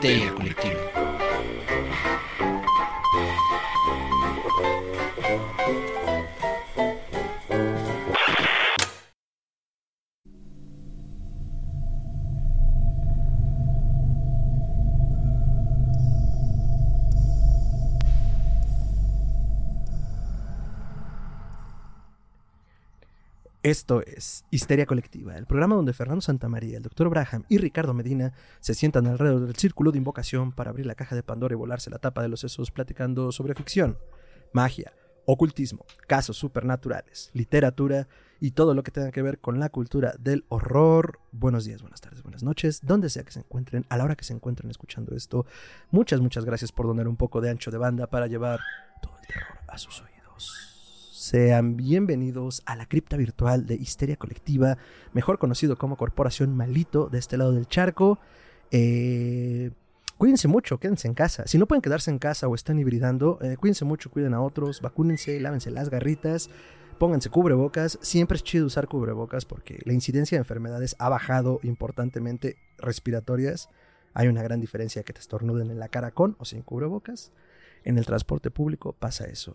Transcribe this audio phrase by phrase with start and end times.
[0.00, 0.79] Histeria Colectiva.
[23.98, 27.08] Es Histeria Colectiva, el programa donde Fernando Santamaría, el Dr.
[27.08, 31.16] Braham y Ricardo Medina se sientan alrededor del círculo de invocación para abrir la caja
[31.16, 33.98] de Pandora y volarse la tapa de los sesos platicando sobre ficción,
[34.52, 34.92] magia,
[35.26, 38.06] ocultismo, casos supernaturales, literatura
[38.38, 41.18] y todo lo que tenga que ver con la cultura del horror.
[41.32, 44.24] Buenos días, buenas tardes, buenas noches, donde sea que se encuentren, a la hora que
[44.24, 45.46] se encuentren escuchando esto.
[45.90, 48.60] Muchas, muchas gracias por donar un poco de ancho de banda para llevar
[49.02, 50.69] todo el terror a sus oídos.
[51.20, 54.78] Sean bienvenidos a la cripta virtual de Histeria Colectiva,
[55.12, 58.18] mejor conocido como Corporación Malito de este lado del charco.
[58.70, 59.70] Eh,
[60.16, 61.46] cuídense mucho, quédense en casa.
[61.46, 64.80] Si no pueden quedarse en casa o están hibridando, eh, cuídense mucho, cuiden a otros,
[64.80, 66.48] vacúnense, lávense las garritas,
[66.98, 67.98] pónganse cubrebocas.
[68.00, 73.68] Siempre es chido usar cubrebocas porque la incidencia de enfermedades ha bajado importantemente respiratorias.
[74.14, 77.30] Hay una gran diferencia que te estornuden en la cara con o sin cubrebocas.
[77.84, 79.54] En el transporte público pasa eso.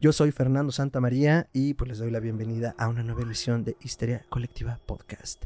[0.00, 3.76] Yo soy Fernando Santamaría y pues les doy la bienvenida a una nueva emisión de
[3.82, 5.44] Histeria Colectiva Podcast.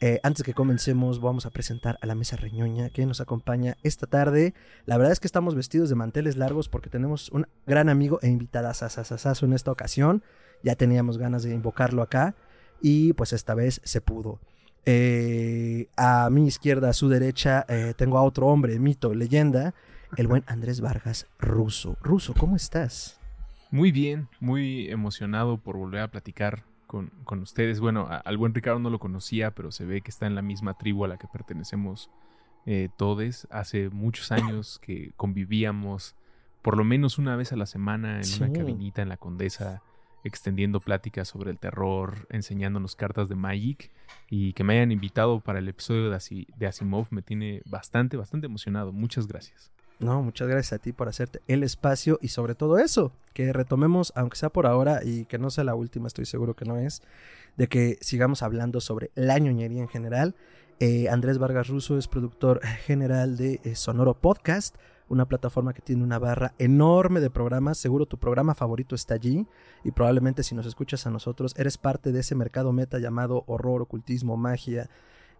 [0.00, 4.06] Eh, antes que comencemos, vamos a presentar a la mesa reñoña que nos acompaña esta
[4.06, 4.52] tarde.
[4.84, 8.28] La verdad es que estamos vestidos de manteles largos porque tenemos un gran amigo e
[8.28, 10.22] invitada sasasasazo en esta ocasión.
[10.62, 12.34] Ya teníamos ganas de invocarlo acá
[12.82, 14.40] y pues esta vez se pudo.
[14.84, 19.74] Eh, a mi izquierda, a su derecha, eh, tengo a otro hombre, mito, leyenda,
[20.18, 21.96] el buen Andrés Vargas Russo.
[22.02, 23.18] Russo, ¿cómo estás?
[23.74, 27.80] Muy bien, muy emocionado por volver a platicar con, con ustedes.
[27.80, 30.42] Bueno, a- al buen Ricardo no lo conocía, pero se ve que está en la
[30.42, 32.08] misma tribu a la que pertenecemos
[32.66, 33.48] eh, todos.
[33.50, 36.14] Hace muchos años que convivíamos
[36.62, 39.82] por lo menos una vez a la semana en una cabinita en la Condesa,
[40.22, 43.90] extendiendo pláticas sobre el terror, enseñándonos cartas de Magic.
[44.30, 48.92] Y que me hayan invitado para el episodio de Asimov me tiene bastante, bastante emocionado.
[48.92, 49.72] Muchas gracias.
[50.04, 54.12] No, muchas gracias a ti por hacerte el espacio y sobre todo eso, que retomemos,
[54.14, 57.00] aunque sea por ahora y que no sea la última, estoy seguro que no es,
[57.56, 60.34] de que sigamos hablando sobre la ñoñería en general.
[60.78, 64.76] Eh, Andrés Vargas Russo es productor general de eh, Sonoro Podcast,
[65.08, 67.78] una plataforma que tiene una barra enorme de programas.
[67.78, 69.46] Seguro tu programa favorito está allí
[69.84, 73.80] y probablemente si nos escuchas a nosotros eres parte de ese mercado meta llamado horror,
[73.80, 74.90] ocultismo, magia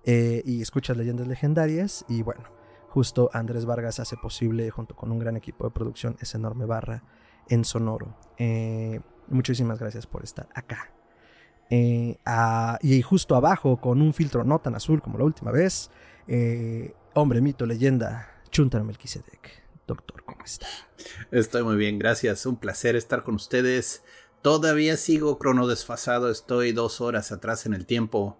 [0.06, 2.63] eh, y escuchas leyendas legendarias y bueno.
[2.94, 7.02] Justo Andrés Vargas hace posible, junto con un gran equipo de producción, esa enorme barra
[7.48, 8.16] en Sonoro.
[8.38, 10.92] Eh, muchísimas gracias por estar acá.
[11.70, 12.18] Eh,
[12.82, 15.90] y justo abajo, con un filtro no tan azul como la última vez,
[16.28, 19.64] eh, hombre, mito, leyenda, Chuntar Melquisedec.
[19.88, 20.68] Doctor, ¿cómo está?
[21.32, 22.46] Estoy muy bien, gracias.
[22.46, 24.04] Un placer estar con ustedes.
[24.40, 28.38] Todavía sigo cronodesfasado, estoy dos horas atrás en el tiempo.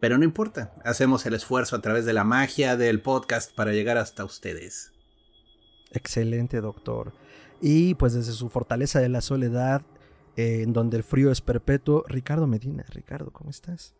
[0.00, 3.98] Pero no importa, hacemos el esfuerzo a través de la magia del podcast para llegar
[3.98, 4.92] hasta ustedes.
[5.90, 7.12] Excelente, doctor.
[7.60, 9.82] Y pues desde su fortaleza de la soledad,
[10.36, 12.84] eh, en donde el frío es perpetuo, Ricardo Medina.
[12.90, 13.94] Ricardo, ¿cómo estás?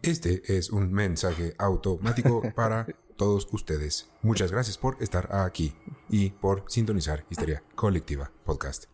[0.00, 4.10] Este es un mensaje automático para todos ustedes.
[4.22, 5.74] Muchas gracias por estar aquí
[6.08, 8.84] y por sintonizar Histeria Colectiva Podcast.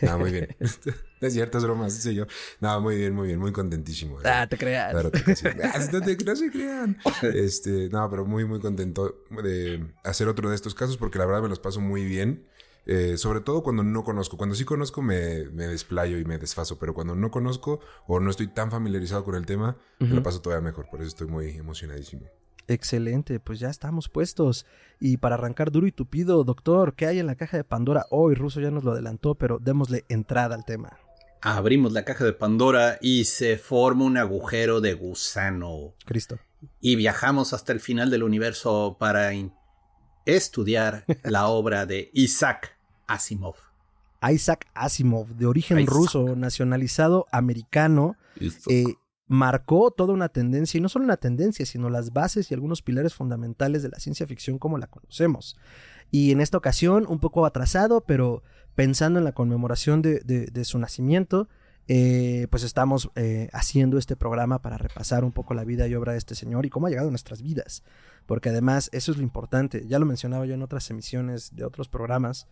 [0.00, 0.56] Nada, muy bien.
[1.24, 2.26] No es cierto, es broma, sí yo.
[2.60, 4.18] Nada, muy bien, muy bien, muy contentísimo.
[4.26, 4.90] Ah, te creas.
[4.92, 5.10] Claro.
[5.64, 6.98] Ah, no, te- no se crean.
[7.22, 11.40] Este, no, pero muy, muy contento de hacer otro de estos casos porque la verdad
[11.40, 12.46] me los paso muy bien.
[12.84, 14.36] Eh, sobre todo cuando no conozco.
[14.36, 18.28] Cuando sí conozco me, me desplayo y me desfaso, pero cuando no conozco o no
[18.30, 20.90] estoy tan familiarizado con el tema, me lo paso todavía mejor.
[20.90, 22.26] Por eso estoy muy emocionadísimo.
[22.66, 24.66] Excelente, pues ya estamos puestos.
[25.00, 28.34] Y para arrancar duro y tupido, doctor, ¿qué hay en la caja de Pandora hoy?
[28.34, 30.98] Russo ya nos lo adelantó, pero démosle entrada al tema.
[31.46, 35.92] Abrimos la caja de Pandora y se forma un agujero de gusano.
[36.06, 36.38] Cristo.
[36.80, 39.30] Y viajamos hasta el final del universo para
[40.24, 43.56] estudiar la obra de Isaac Asimov.
[44.26, 45.94] Isaac Asimov, de origen Isaac.
[45.94, 48.16] ruso, nacionalizado americano,
[48.70, 48.94] eh,
[49.26, 53.12] marcó toda una tendencia, y no solo una tendencia, sino las bases y algunos pilares
[53.12, 55.58] fundamentales de la ciencia ficción como la conocemos.
[56.10, 58.42] Y en esta ocasión, un poco atrasado, pero
[58.74, 61.48] pensando en la conmemoración de, su nacimiento,
[61.86, 66.12] eh, pues estamos eh, haciendo este programa para repasar un poco la vida y obra
[66.12, 67.82] de este señor y cómo ha llegado a nuestras vidas.
[68.26, 71.88] Porque además eso es lo importante, ya lo mencionaba yo en otras emisiones de otros
[71.88, 72.48] programas,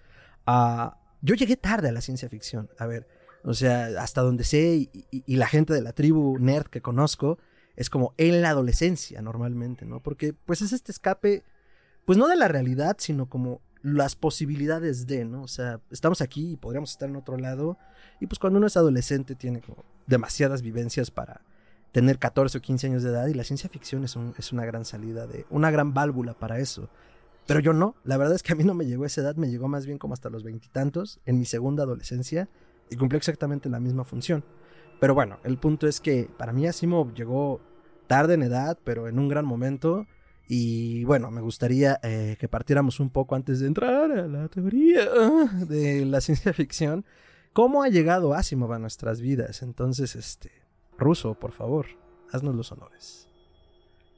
[0.47, 3.09] ah, yo llegué tarde a la ciencia ficción, a ver,
[3.45, 7.39] o sea, hasta donde sé y- y la gente de la tribu nerd que conozco,
[7.75, 10.01] es como en la adolescencia normalmente, ¿no?
[10.01, 11.43] Porque pues es este escape
[12.05, 15.43] pues no de la realidad, sino como las posibilidades de, ¿no?
[15.43, 17.79] O sea, estamos aquí y podríamos estar en otro lado.
[18.21, 21.43] Y pues cuando uno es adolescente tiene como demasiadas vivencias para
[21.93, 25.27] tener 14 o 15 años de edad y la ciencia ficción es, una gran salida
[25.27, 26.89] de, una gran válvula para eso.
[27.47, 29.51] Pero yo no, la verdad es que a mí no me llegó esa edad, me
[29.51, 32.49] llegó más bien como hasta los veintitantos, en mi segunda adolescencia,
[32.89, 34.45] y cumplió exactamente la misma función.
[35.01, 37.61] Pero bueno, el punto es que para mí Asimov llegó
[38.07, 40.07] tarde en edad, pero en un gran momento.
[40.55, 45.09] Y bueno, me gustaría eh, que partiéramos un poco antes de entrar a la teoría
[45.67, 47.07] de la ciencia ficción.
[47.55, 49.63] ¿Cómo ha llegado Asimov a nuestras vidas?
[49.63, 50.53] Entonces, este,
[50.99, 51.87] Ruso, por favor,
[52.33, 53.31] haznos los honores.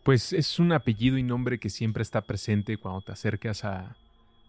[0.02, 3.96] Pues es un apellido y nombre que siempre está presente cuando te acercas a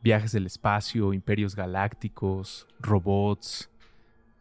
[0.02, 3.70] viajes del espacio, imperios galácticos, robots,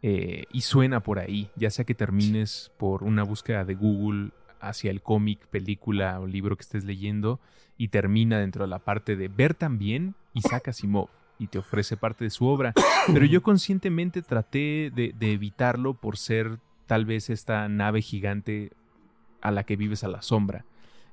[0.01, 4.31] eh, y suena por ahí, ya sea que termines por una búsqueda de Google
[4.67, 7.39] hacia el cómic, película o libro que estés leyendo
[7.77, 12.23] y termina dentro de la parte de ver también Isaac Asimov y te ofrece parte
[12.23, 12.73] de su obra.
[13.07, 18.71] Pero yo conscientemente traté de, de evitarlo por ser tal vez esta nave gigante
[19.41, 20.65] a la que vives a la sombra.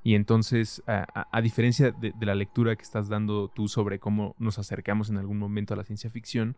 [0.04, 5.10] Y entonces, a, diferencia de, la lectura que estás dando tú sobre cómo nos acercamos
[5.10, 6.56] en algún momento a la ciencia ficción,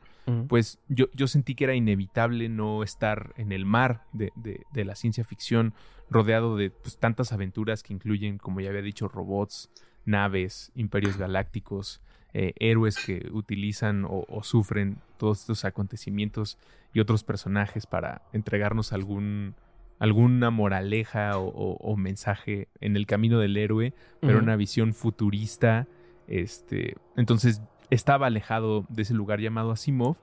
[0.49, 4.32] pues yo, yo, sentí que era inevitable no estar en el mar de,
[4.73, 5.75] la ciencia ficción,
[6.08, 9.70] rodeado de pues, tantas aventuras que incluyen, como ya había dicho, robots,
[10.06, 12.00] naves, imperios galácticos,
[12.32, 16.58] eh, héroes que utilizan o, o sufren todos estos acontecimientos
[16.94, 19.55] y otros personajes para entregarnos algún
[19.99, 25.87] alguna moraleja o, mensaje en el camino del héroe, pero una visión futurista.
[26.26, 30.17] Este, entonces estaba alejado de ese lugar llamado Asimov.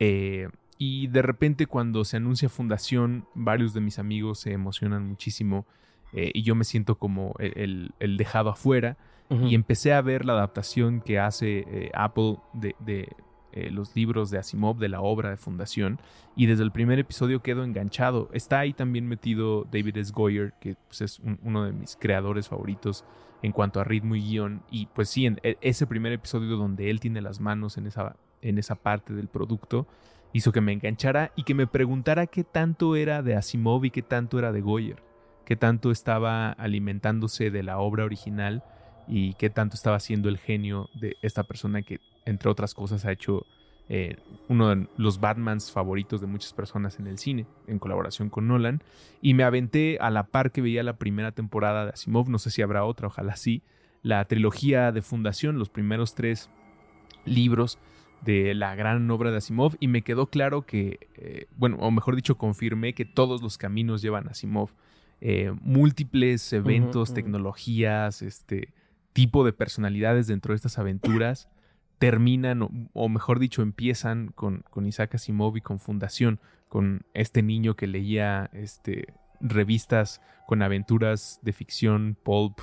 [0.00, 0.48] Eh,
[0.78, 5.66] y de repente cuando se anuncia Fundación, varios de mis amigos se emocionan muchísimo
[6.12, 8.96] eh, y yo me siento como el, dejado afuera.
[9.30, 13.08] Y empecé a ver la adaptación que hace eh, Apple de,
[13.52, 16.00] eh, los libros de Asimov, de la obra de Fundación,
[16.36, 18.28] y desde el primer episodio quedo enganchado.
[18.32, 20.12] Está ahí también metido David S.
[20.12, 23.04] Goyer, que pues, es uno de mis creadores favoritos
[23.42, 26.90] en cuanto a ritmo y guion, y pues sí, en e, ese primer episodio donde
[26.90, 29.86] él tiene las manos en esa, en esa parte del producto,
[30.32, 34.02] hizo que me enganchara y que me preguntara qué tanto era de Asimov y qué
[34.02, 35.02] tanto era de Goyer,
[35.44, 38.62] qué tanto estaba alimentándose de la obra original
[39.06, 43.12] y qué tanto estaba siendo el genio de esta persona que entre otras cosas, ha
[43.12, 43.46] hecho
[43.88, 44.16] eh,
[44.48, 48.82] uno de los Batmans favoritos de muchas personas en el cine, en colaboración con Nolan.
[49.22, 52.50] Y me aventé a la par que veía la primera temporada de Asimov, no sé
[52.50, 53.62] si habrá otra, ojalá sí,
[54.02, 56.50] la trilogía de Fundación, los primeros tres
[57.24, 57.78] libros
[58.20, 59.76] de la gran obra de Asimov.
[59.80, 64.02] Y me quedó claro que, eh, bueno, o mejor dicho, confirmé que todos los caminos
[64.02, 64.70] llevan a Asimov.
[65.20, 68.68] Eh, múltiples eventos, tecnologías, este
[69.14, 71.48] tipo de personalidades dentro de estas aventuras
[71.98, 77.74] terminan, o, mejor dicho, empiezan con, con, Isaac Asimov y con Fundación, con este niño
[77.74, 82.60] que leía este, revistas con aventuras de ficción pulp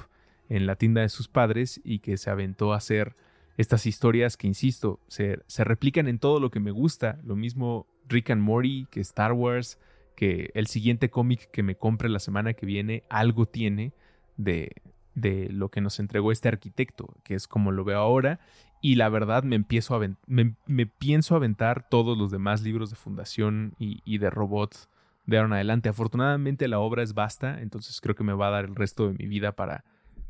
[0.50, 3.16] en la tienda de sus padres y que se aventó a hacer
[3.58, 7.20] estas historias que, insisto, se, se replican en todo lo que me gusta.
[7.24, 9.80] Lo mismo Rick and Morty que Star Wars,
[10.16, 13.94] que el siguiente cómic que me compre la semana que viene, algo tiene
[14.38, 14.72] de,
[15.16, 18.40] de lo que nos entregó este arquitecto, que es como lo veo ahora,
[18.86, 22.96] y la verdad me empiezo a me, me, pienso aventar todos los demás libros de
[22.96, 24.90] fundación y, de robots
[25.26, 25.90] de ahora en adelante.
[25.90, 29.14] Afortunadamente la obra es vasta, entonces creo que me va a dar el resto de
[29.14, 29.84] mi vida para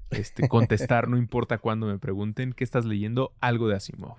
[0.09, 3.33] este, contestar, no importa cuándo me pregunten, ¿qué estás leyendo?
[3.41, 4.15] Algo de Asimov.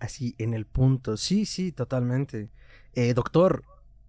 [0.00, 1.18] Así, en el punto.
[1.18, 2.48] Sí, sí, totalmente.
[2.94, 3.64] Eh, doctor,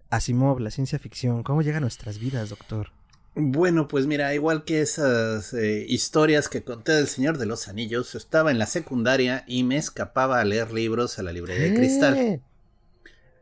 [0.08, 2.95] Asimov, la ciencia ficción, ¿cómo llega a nuestras vidas, doctor?
[3.38, 8.14] Bueno, pues mira, igual que esas eh, historias que conté del Señor de los Anillos,
[8.14, 12.16] estaba en la secundaria y me escapaba a leer libros a la librería de cristal.
[12.16, 12.40] ¡Eh!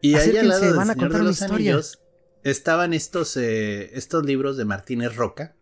[0.00, 2.00] Y ahí al lado del Señor de los Anillos
[2.42, 5.54] estaban estos, eh, estos libros de Martínez Roca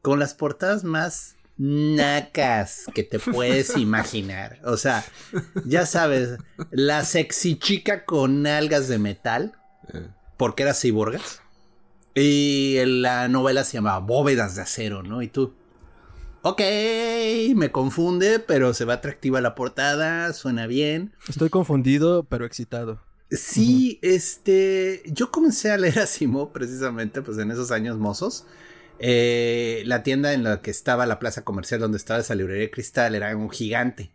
[0.00, 4.60] con las portadas más nacas que te puedes imaginar.
[4.62, 5.04] O sea,
[5.64, 6.38] ya sabes,
[6.70, 9.54] la sexy chica con algas de metal,
[10.36, 11.42] porque era ciborgas.
[12.16, 15.20] Y la novela se llamaba Bóvedas de Acero, ¿no?
[15.20, 15.52] Y tú,
[16.40, 16.62] ok,
[17.54, 21.12] me confunde, pero se va atractiva la portada, suena bien.
[21.28, 23.02] Estoy confundido, pero excitado.
[23.30, 28.46] Sí, este, yo comencé a leer a Simo precisamente, pues en esos años mozos.
[28.98, 32.70] Eh, la tienda en la que estaba la plaza comercial donde estaba esa librería de
[32.70, 34.10] cristal era un gigante.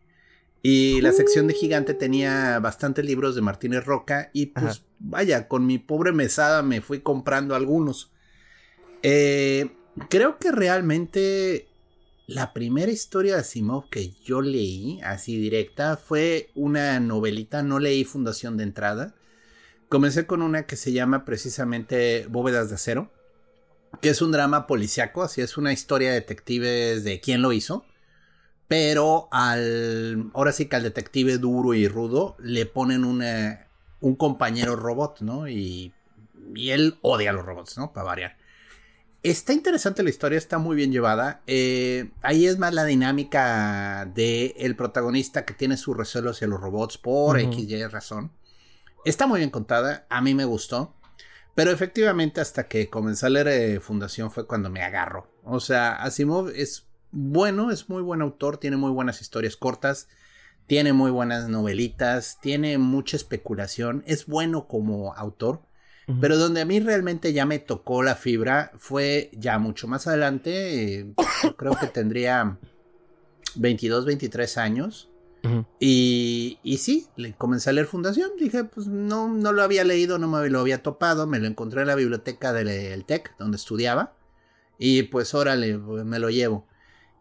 [0.63, 5.65] Y la sección de Gigante tenía bastantes libros de Martínez Roca y pues vaya, con
[5.65, 8.11] mi pobre mesada me fui comprando algunos.
[9.01, 9.71] Eh,
[10.09, 11.67] creo que realmente
[12.27, 18.05] la primera historia de Asimov que yo leí, así directa, fue una novelita, no leí
[18.05, 19.15] Fundación de entrada.
[19.89, 23.11] Comencé con una que se llama precisamente Bóvedas de Acero,
[23.99, 27.83] que es un drama policiaco, así es una historia de detectives de quién lo hizo.
[28.71, 30.31] Pero al.
[30.33, 33.67] Ahora sí que al detective duro y rudo le ponen una,
[33.99, 35.49] un compañero robot, ¿no?
[35.49, 35.93] Y,
[36.55, 37.91] y él odia a los robots, ¿no?
[37.91, 38.37] Para variar.
[39.23, 41.41] Está interesante la historia, está muy bien llevada.
[41.47, 46.61] Eh, ahí es más la dinámica de el protagonista que tiene sus recelos hacia los
[46.61, 48.31] robots por X, Y razón.
[49.03, 50.95] Está muy bien contada, a mí me gustó.
[51.55, 55.27] Pero efectivamente hasta que comencé a leer eh, Fundación fue cuando me agarro.
[55.43, 60.07] O sea, Asimov es bueno, es muy buen autor, tiene muy buenas historias cortas,
[60.67, 65.61] tiene muy buenas novelitas, tiene mucha especulación, es bueno como autor.
[66.19, 70.99] Pero donde a mí realmente ya me tocó la fibra fue ya mucho más adelante,
[70.99, 71.13] eh,
[71.57, 72.57] creo que tendría
[73.55, 75.09] 22, 23 años.
[75.79, 78.31] y, y, sí, le comencé a leer Fundación.
[78.37, 81.27] Dije, pues no, no lo había leído, no me lo había topado.
[81.27, 84.13] Me lo encontré en la biblioteca del TEC, donde estudiaba.
[84.77, 86.67] Y pues órale, me lo llevo.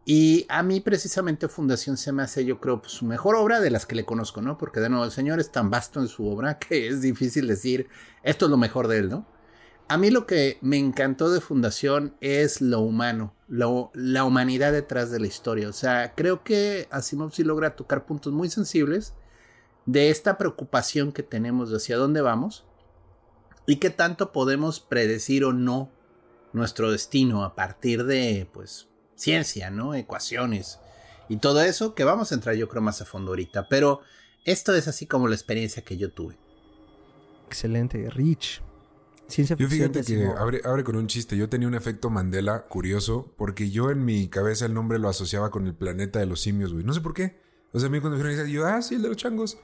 [0.04, 3.71] Y a mí precisamente Fundación se me hace, yo creo, pues, su mejor obra de
[3.71, 4.57] las que le conozco, ¿no?
[4.57, 7.88] Porque de nuevo, el señor es tan vasto en su obra que es difícil decir,
[8.23, 9.26] esto es lo mejor de él, ¿no?
[9.88, 15.11] A mí lo que me encantó de Fundación es lo humano, lo, la humanidad detrás
[15.11, 15.69] de la historia.
[15.69, 19.14] O sea, creo que Asimov sí logra tocar puntos muy sensibles
[19.87, 22.64] de esta preocupación que tenemos de hacia dónde vamos
[23.66, 25.90] y qué tanto podemos predecir o no
[26.52, 28.89] nuestro destino a partir de, pues,
[29.21, 29.95] ciencia, ¿no?
[29.95, 30.79] Ecuaciones
[31.29, 34.00] y todo eso, que vamos a entrar yo creo más a fondo ahorita, pero
[34.45, 36.37] esto es así como la experiencia que yo tuve.
[37.47, 38.62] Excelente, Rich.
[39.29, 39.93] Ciencia ficción.
[39.93, 41.37] Yo fíjate que abre, abre, con un chiste.
[41.37, 45.50] Yo tenía un efecto Mandela curioso porque yo en mi cabeza el nombre lo asociaba
[45.50, 46.85] con el planeta de los simios, güey.
[46.85, 47.41] No sé por qué.
[47.73, 49.59] O sea, a mí cuando me dijeron, yo, ah, sí, el de los changos.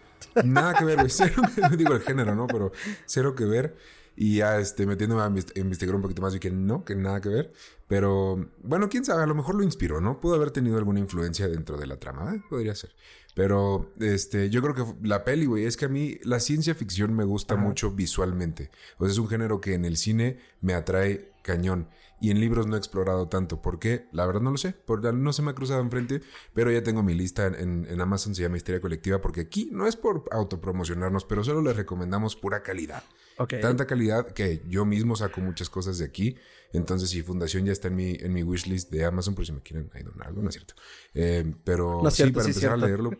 [0.44, 1.10] Nada que ver, güey.
[1.10, 1.42] Cero,
[1.76, 2.46] digo el género, ¿no?
[2.46, 2.70] Pero
[3.06, 3.76] cero que ver.
[4.16, 7.28] Y ya este, metiéndome a investigar un poquito más, vi que no, que nada que
[7.28, 7.52] ver.
[7.86, 10.20] Pero bueno, quién sabe, a lo mejor lo inspiró, ¿no?
[10.20, 12.42] Pudo haber tenido alguna influencia dentro de la trama, ¿eh?
[12.48, 12.94] podría ser.
[13.36, 17.14] Pero este, yo creo que la peli, güey, es que a mí la ciencia ficción
[17.14, 18.70] me gusta mucho visualmente.
[18.98, 21.90] Sea, es un género que en el cine me atrae cañón.
[22.18, 23.60] Y en libros no he explorado tanto.
[23.60, 24.08] ¿Por qué?
[24.10, 24.72] La verdad no lo sé.
[24.72, 26.22] Por, no se me ha cruzado enfrente.
[26.54, 29.20] Pero ya tengo mi lista en, en Amazon, se llama Historia Colectiva.
[29.20, 33.04] Porque aquí no es por autopromocionarnos, pero solo les recomendamos pura calidad.
[33.36, 36.36] Tanta calidad que yo mismo saco muchas cosas de aquí.
[36.72, 39.60] Entonces, si Fundación ya está en mi, en mi wishlist de Amazon, por si me
[39.60, 40.74] quieren ahí donar algo, no es cierto.
[41.14, 43.10] Eh, pero sí, para empezar a leerlo.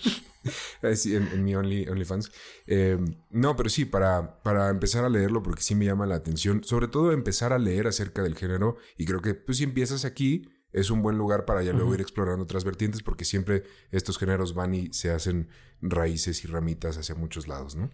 [0.94, 2.30] sí, en, mi Only, OnlyFans.
[2.66, 2.98] Eh,
[3.30, 6.62] no, pero sí, para, para empezar a leerlo, porque sí me llama la atención.
[6.64, 8.76] Sobre todo empezar a leer acerca del género.
[8.96, 12.00] Y creo que, pues, si empiezas aquí, es un buen lugar para ya luego ir
[12.00, 15.48] explorando otras vertientes, porque siempre estos géneros van y se hacen
[15.80, 17.90] raíces y ramitas hacia muchos lados, ¿no?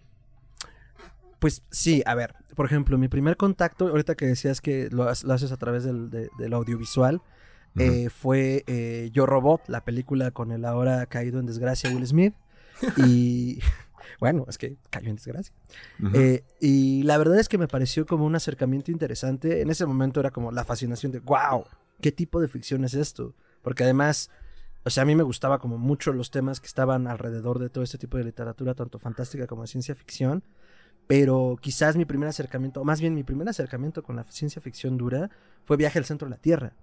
[1.43, 5.51] Pues sí, a ver, por ejemplo, mi primer contacto, ahorita que decías que lo, haces
[5.51, 7.21] a través del, audiovisual,
[7.77, 12.33] eh, fue eh, Yo Robot, la película con el ahora caído en desgracia Will Smith.
[12.95, 13.59] Y
[14.21, 15.53] bueno, es que cayó en desgracia.
[16.13, 19.59] Eh, y la verdad es que me pareció como un acercamiento interesante.
[19.59, 21.65] En ese momento era como la fascinación de, wow,
[21.99, 23.35] ¿qué tipo de ficción es esto?
[23.61, 24.29] Porque además,
[24.85, 27.83] o sea, a mí me gustaba como mucho los temas que estaban alrededor de todo
[27.83, 30.41] este tipo de literatura, tanto fantástica como de ciencia ficción.
[31.07, 34.97] Pero quizás mi primer acercamiento, o más bien mi primer acercamiento con la ciencia ficción
[34.97, 35.29] dura,
[35.65, 36.73] fue Viaje al Centro de la Tierra.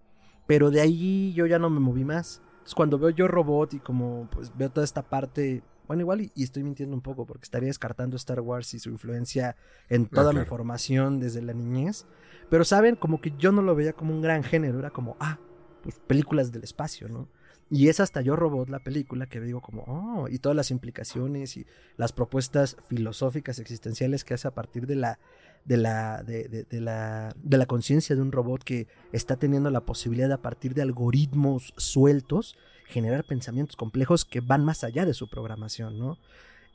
[0.47, 2.43] Pero de ahí yo ya no me moví más.
[2.53, 6.43] Entonces cuando veo yo robot y como pues veo toda esta parte, bueno igual y,
[6.43, 9.57] estoy mintiendo un poco porque estaría descartando Star Wars y su influencia
[9.89, 12.07] en ah, toda mi formación desde la niñez.
[12.50, 15.39] Pero saben, como que yo no lo veía como un gran género, era como, ah,
[15.83, 17.29] pues películas del espacio, ¿no?
[17.73, 21.57] Y es hasta Yo Robot, la película, que digo como, oh, y todas las implicaciones
[21.57, 25.21] y las propuestas filosóficas existenciales que hace a partir de la,
[25.65, 30.27] de la, de, la, de la conciencia de un robot que está teniendo la posibilidad
[30.27, 35.31] de, a partir de algoritmos sueltos, generar pensamientos complejos que van más allá de su
[35.31, 36.19] programación, ¿no?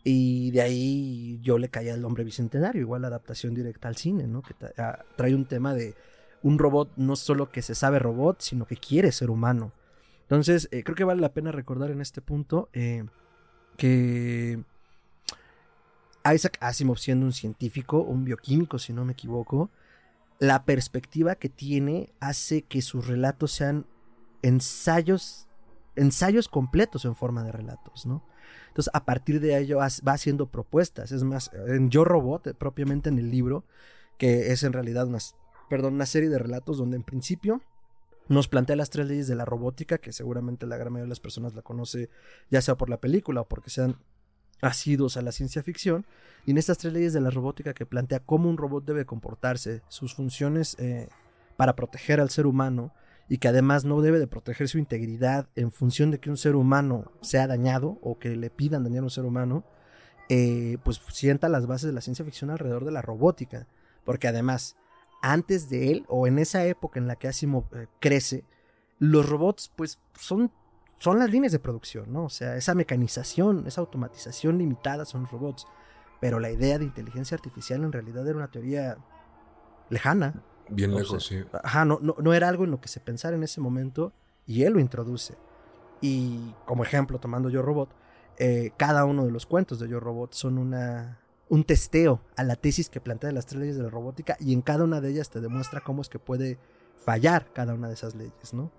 [0.06, 4.28] Y de ahí yo le caía al hombre bicentenario, igual la adaptación directa al cine,
[4.28, 4.44] ¿no?
[4.44, 5.94] Que ah, trae un tema de
[6.42, 9.74] un robot no solo que se sabe robot, sino que quiere ser humano
[10.25, 13.05] entonces, eh, creo que vale la pena recordar en este punto eh,
[13.77, 14.60] que
[16.34, 19.70] Isaac Asimov, siendo un científico, un bioquímico, si no me equivoco,
[20.39, 23.86] la perspectiva que tiene hace que sus relatos sean
[24.41, 25.48] ensayos,
[25.96, 28.24] ensayos completos en forma de relatos, ¿no?
[28.67, 31.12] Entonces, a partir de ello va haciendo propuestas.
[31.12, 33.63] Es más, en Yo Robot, propiamente en el libro,
[34.17, 35.20] que es en realidad una,
[35.70, 37.62] perdón, una serie de relatos donde en principio
[38.27, 41.20] nos plantea las tres leyes de la robótica, que seguramente la gran mayoría de las
[41.20, 42.10] personas la conoce,
[42.50, 43.98] ya sea por la película o porque sean
[44.62, 46.05] asidos a la ciencia ficción.
[46.46, 49.82] Y en estas tres leyes de la robótica que plantea cómo un robot debe comportarse,
[49.89, 51.10] sus funciones eh,
[51.58, 52.94] para proteger al ser humano,
[53.27, 56.55] y que además no debe de proteger su integridad en función de que un ser
[56.55, 59.65] humano sea dañado o que le pidan dañar a un ser humano,
[60.29, 63.67] eh, pues sienta las bases de la ciencia ficción alrededor de la robótica.
[64.03, 64.77] Porque además,
[65.32, 68.44] antes de él, o en esa época en la que Asimov eh, crece,
[69.00, 70.51] los robots pues son,
[71.00, 72.25] son las líneas de producción, ¿no?
[72.25, 75.65] O sea, esa mecanización, esa automatización limitada son robots.
[76.22, 78.98] Pero la idea de inteligencia artificial en realidad era una teoría
[79.89, 80.44] lejana.
[80.70, 81.44] Bien lejos, sí.
[81.63, 84.13] Ajá, no, no, no, era algo en lo que se pensara en ese momento
[84.46, 85.36] y él lo introduce.
[86.01, 87.89] Y como ejemplo, tomando Yo Robot,
[88.38, 92.56] eh, cada uno de los cuentos de Yo Robot son una, un testeo a la
[92.56, 95.30] tesis que plantea las tres leyes de la robótica y en cada una de ellas
[95.30, 96.58] te demuestra cómo es que puede
[96.98, 98.72] fallar cada una de esas leyes, ¿no?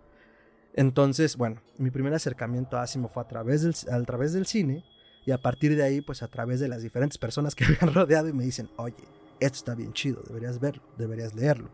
[0.74, 4.84] Entonces, bueno, mi primer acercamiento a Asimov fue a través del, a través del cine
[5.24, 7.94] y a partir de ahí, pues a través de las diferentes personas que me han
[7.94, 8.94] rodeado y me dicen, oye,
[9.40, 11.70] esto está bien chido, deberías verlo, deberías leerlo.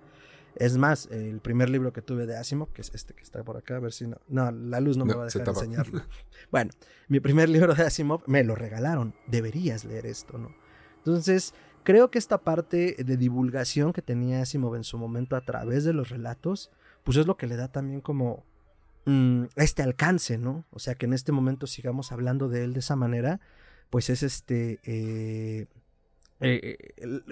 [0.55, 3.57] Es más, el primer libro que tuve de Asimov, que es este que está por
[3.57, 4.19] acá, a ver si no.
[4.29, 6.03] No, la luz no, me va a dejar enseñarlo.
[6.51, 6.71] bueno,
[7.09, 9.15] mi primer libro de Asimov me lo regalaron.
[9.27, 10.55] Deberías leer esto, ¿no?
[11.05, 15.85] Entonces, creo que esta parte de divulgación que tenía Asimov en su momento a través
[15.85, 16.71] de los relatos,
[17.05, 18.45] pues es lo que le da también como
[19.07, 20.65] mm, este alcance, ¿no?
[20.71, 23.41] O sea, que en este momento sigamos hablando de él de esa manera,
[23.91, 24.81] pues es este.
[24.85, 25.67] Eh,
[26.45, 26.77] eh,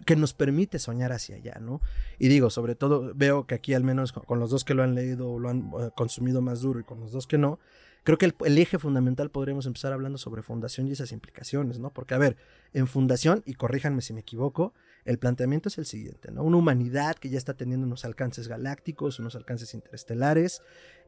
[0.06, 1.80] que nos permite soñar hacia allá, ¿no?
[2.20, 4.94] Y digo, sobre todo, veo que aquí al menos con, los dos que lo han
[4.94, 7.58] leído o lo han eh, consumido más duro y con los dos que no,
[8.04, 11.92] creo que el, eje fundamental podríamos empezar hablando sobre fundación y esas implicaciones, ¿no?
[11.92, 12.36] Porque, a ver,
[12.72, 14.74] en fundación, y corríjanme si me equivoco,
[15.04, 16.42] el planteamiento es el siguiente, ¿no?
[16.42, 20.62] Una humanidad que ya está teniendo unos alcances galácticos, unos alcances interestelares,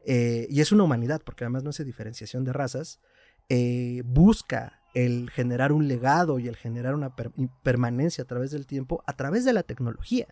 [0.05, 2.99] eh, y es una humanidad, porque además no hace diferenciación de razas,
[4.05, 7.15] busca el generar un legado y el generar una
[7.63, 10.27] permanencia a través del tiempo, a través de la tecnología,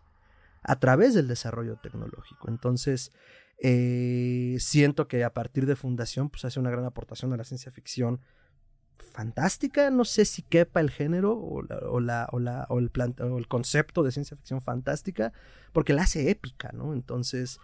[0.61, 2.47] a través del desarrollo tecnológico.
[2.49, 3.11] Entonces,
[3.63, 7.71] eh, siento que a partir de Fundación, pues hace una gran aportación a la ciencia
[7.71, 8.19] ficción
[9.13, 9.91] fantástica.
[9.91, 11.99] No sé si quepa el género o, la, o,
[12.39, 15.31] la, o, el, o el concepto de ciencia ficción fantástica,
[15.73, 16.93] porque la hace épica, ¿no?
[16.93, 17.59] Entonces,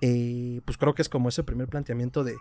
[0.00, 2.36] eh, pues creo que es como ese primer planteamiento de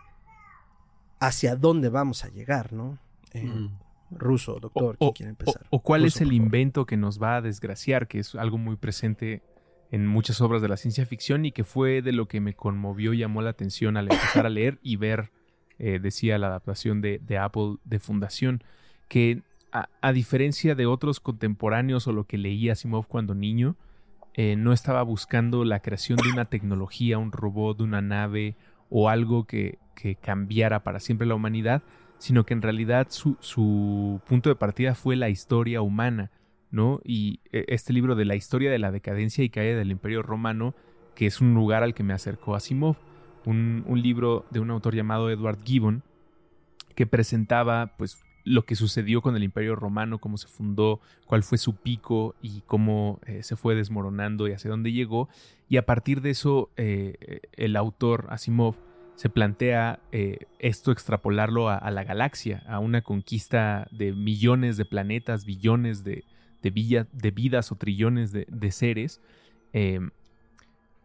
[1.20, 2.98] hacia dónde vamos a llegar, ¿no?
[3.34, 3.70] Eh,
[4.10, 5.66] ruso, doctor, o, quiere empezar?
[5.70, 9.44] O, cuál es el invento que nos va a desgraciar, que es algo muy presente
[9.92, 13.14] en muchas obras de la ciencia ficción y que fue de lo que me conmovió
[13.14, 15.32] y llamó la atención al empezar a leer y ver,
[15.78, 18.64] eh, decía la adaptación de, Apple de Fundación,
[19.08, 23.76] que a, diferencia de otros contemporáneos o lo que leía Asimov cuando niño,
[24.34, 28.56] eh, no estaba buscando la creación de una tecnología, un robot, una nave
[28.90, 31.84] o algo que, que cambiara para siempre la humanidad,
[32.22, 36.30] sino que en realidad su, punto de partida fue la historia humana,
[37.04, 40.74] Y e, este libro de la historia de la decadencia y caída del Imperio Romano,
[41.16, 42.96] que es un lugar al que me acercó Asimov,
[43.46, 46.04] un, un libro de un autor llamado Edward Gibbon,
[46.96, 51.58] que presentaba pues lo que sucedió con el Imperio Romano, cómo se fundó, cuál fue
[51.58, 55.30] su pico y cómo eh, se fue desmoronando y hacia dónde llegó.
[55.70, 58.76] Y a partir de eso, eh, el autor Asimov
[59.16, 65.46] se plantea eh, esto extrapolarlo a, la galaxia, a una conquista de millones de planetas,
[65.46, 66.24] billones de,
[66.62, 69.22] de vidas o trillones de, seres,
[69.74, 70.12] em,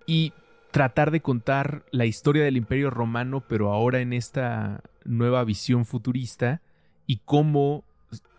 [0.06, 0.32] y
[0.70, 6.60] tratar de contar la historia del imperio romano, pero ahora en esta nueva visión futurista,
[7.06, 7.84] y cómo,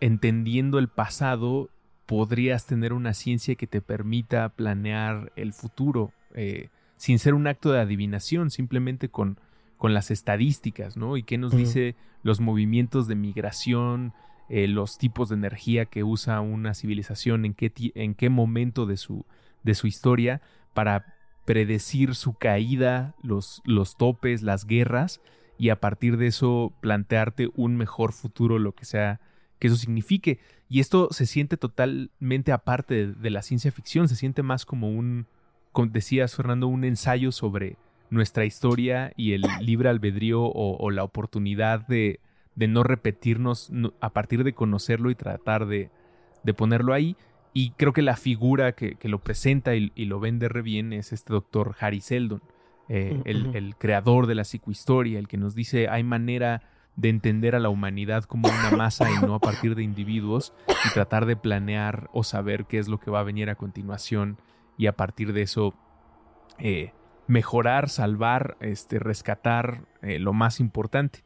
[0.00, 1.70] entendiendo el pasado,
[2.06, 7.72] podrías tener una ciencia que te permita planear el futuro, eh, sin ser un acto
[7.72, 9.38] de adivinación, simplemente con
[9.78, 11.16] con las estadísticas, ¿no?
[11.16, 14.12] Y qué nos dice los movimientos de migración,
[14.48, 18.96] eh, los tipos de energía que usa una civilización, en qué, en qué momento de
[18.96, 19.24] su,
[19.62, 20.40] de su historia,
[20.74, 25.20] para predecir su caída, los, los topes, las guerras,
[25.58, 29.20] y a partir de eso plantearte un mejor futuro, lo que sea
[29.58, 30.38] que eso signifique.
[30.68, 35.26] Y esto se siente totalmente aparte de, la ciencia ficción, se siente más como un,
[35.72, 37.76] como decías Fernando, un ensayo sobre
[38.10, 42.20] nuestra historia y el libre albedrío o, la oportunidad de,
[42.58, 45.90] de no repetirnos a partir de conocerlo y tratar de,
[46.42, 47.16] de ponerlo ahí.
[47.54, 51.12] Y creo que la figura que, que lo presenta y, lo vende re bien es
[51.12, 52.42] este doctor Harry Seldon,
[52.88, 56.62] eh, el, el, creador de la psicohistoria, el que nos dice hay manera
[56.96, 60.52] de entender a la humanidad como una masa y no a partir de individuos
[60.84, 64.40] y tratar de planear o saber qué es lo que va a venir a continuación
[64.76, 65.74] y a partir de eso
[66.58, 66.92] eh,
[67.28, 71.22] mejorar, salvar, este, rescatar eh, lo más importante.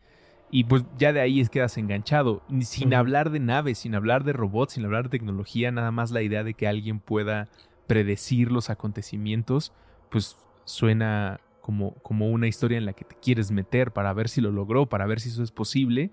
[0.54, 4.74] Y pues ya de ahí quedas enganchado, sin hablar de naves, sin hablar de robots,
[4.74, 7.48] sin hablar de tecnología, nada más la idea de que alguien pueda
[7.86, 9.72] predecir los acontecimientos,
[10.10, 10.36] pues
[10.66, 14.52] suena como, como una historia en la que te quieres meter para ver si lo
[14.52, 16.10] logró, para ver si eso es posible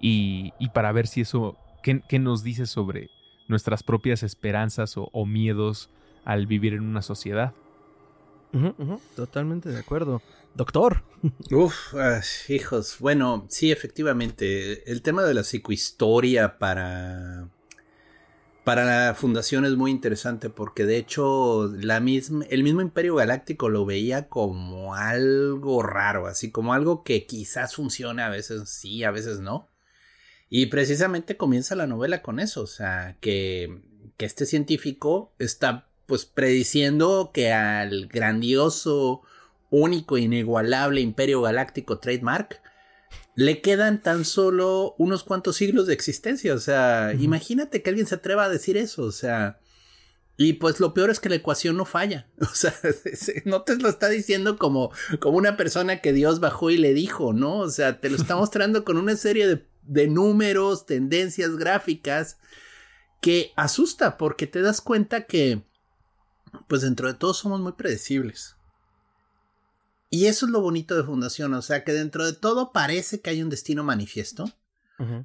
[0.00, 3.08] y, para ver si eso, qué, nos dice sobre
[3.46, 5.90] nuestras propias esperanzas o miedos
[6.24, 7.54] al vivir en una sociedad.
[9.14, 10.20] totalmente de acuerdo.
[10.56, 11.04] Doctor.
[11.50, 11.94] Uf,
[12.48, 12.96] hijos.
[12.98, 14.90] Bueno, sí, efectivamente.
[14.90, 17.50] El tema de la psicohistoria para.
[18.64, 23.68] Para la fundación es muy interesante porque de hecho la misma, el mismo Imperio Galáctico
[23.68, 29.12] lo veía como algo raro, así como algo que quizás funciona, a veces sí, a
[29.12, 29.68] veces no.
[30.48, 33.82] Y precisamente comienza la novela con eso, o sea, que,
[34.16, 39.22] que este científico está pues prediciendo que al grandioso,
[39.70, 42.60] único, inigualable Imperio Galáctico Trademark
[43.34, 46.54] le quedan tan solo unos cuantos siglos de existencia.
[46.54, 49.02] O sea, imagínate que alguien se atreva a decir eso.
[49.02, 49.60] O sea,
[50.38, 52.28] y pues lo peor es que la ecuación no falla.
[52.40, 52.74] O sea,
[53.44, 57.34] no te lo está diciendo como, como una persona que Dios bajó y le dijo,
[57.34, 57.58] ¿no?
[57.58, 62.38] O sea, te lo está mostrando con una serie de, de números, tendencias gráficas
[63.20, 65.62] que asusta porque te das cuenta que
[66.68, 68.55] pues dentro de todo somos muy predecibles.
[70.08, 73.30] Y eso es lo bonito de Fundación, o sea que dentro de todo parece que
[73.30, 74.50] hay un destino manifiesto,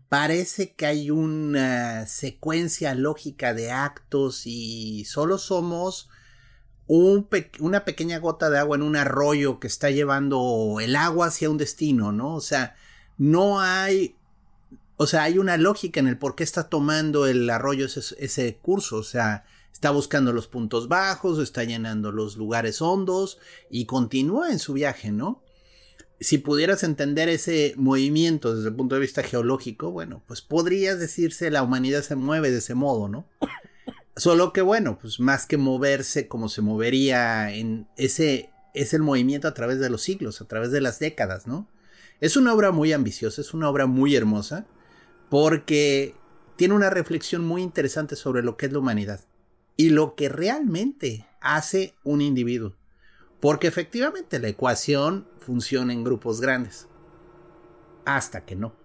[0.09, 6.09] parece que hay una secuencia lógica de actos y solo somos
[6.87, 11.57] una pequeña gota de agua en un arroyo que está llevando el agua hacia un
[11.57, 12.35] destino, ¿no?
[12.35, 12.75] O sea,
[13.17, 14.17] no hay,
[14.97, 18.57] o sea, hay una lógica en el por qué está tomando el arroyo ese, ese
[18.57, 24.51] curso, o sea, Está buscando los puntos bajos, está llenando los lugares hondos y continúa
[24.51, 25.41] en su viaje, ¿no?
[26.19, 31.49] Si pudieras entender ese movimiento desde el punto de vista geológico, bueno, pues podrías decirse
[31.49, 33.27] la humanidad se mueve de ese modo, ¿no?
[34.15, 39.47] Solo que bueno, pues más que moverse como se movería en ese es el movimiento
[39.47, 41.67] a través de los siglos, a través de las décadas, ¿no?
[42.19, 44.67] Es una obra muy ambiciosa, es una obra muy hermosa,
[45.29, 46.13] porque
[46.55, 49.21] tiene una reflexión muy interesante sobre lo que es la humanidad
[49.81, 52.75] y lo que realmente hace un individuo.
[53.39, 56.87] Porque efectivamente la ecuación funciona en grupos grandes.
[58.05, 58.75] Hasta que no.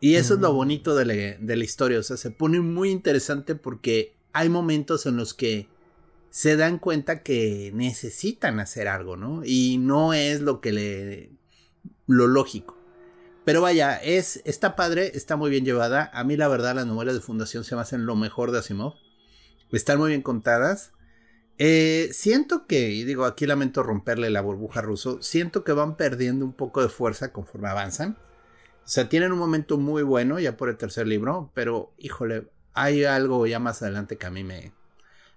[0.00, 0.56] Y eso es lo mm.
[0.56, 1.98] bonito de la, historia.
[1.98, 5.70] O sea, se pone muy interesante porque hay momentos en los que
[6.28, 9.40] se dan cuenta que necesitan hacer algo, ¿no?
[9.46, 11.30] Y no es lo que le.
[12.06, 12.76] lo lógico.
[13.46, 16.10] Pero vaya, es, está padre, está muy bien llevada.
[16.12, 18.92] A mí, la verdad, las novelas de Fundación se me hacen lo mejor de Asimov
[19.76, 20.92] están muy bien contadas.
[21.58, 26.44] Eh, siento que, y digo, aquí lamento romperle la burbuja ruso, siento que van perdiendo
[26.44, 28.18] un poco de fuerza conforme avanzan.
[28.84, 33.04] O sea, tienen un momento muy bueno ya por el tercer libro, pero híjole, hay
[33.04, 34.72] algo ya más adelante que a mí me,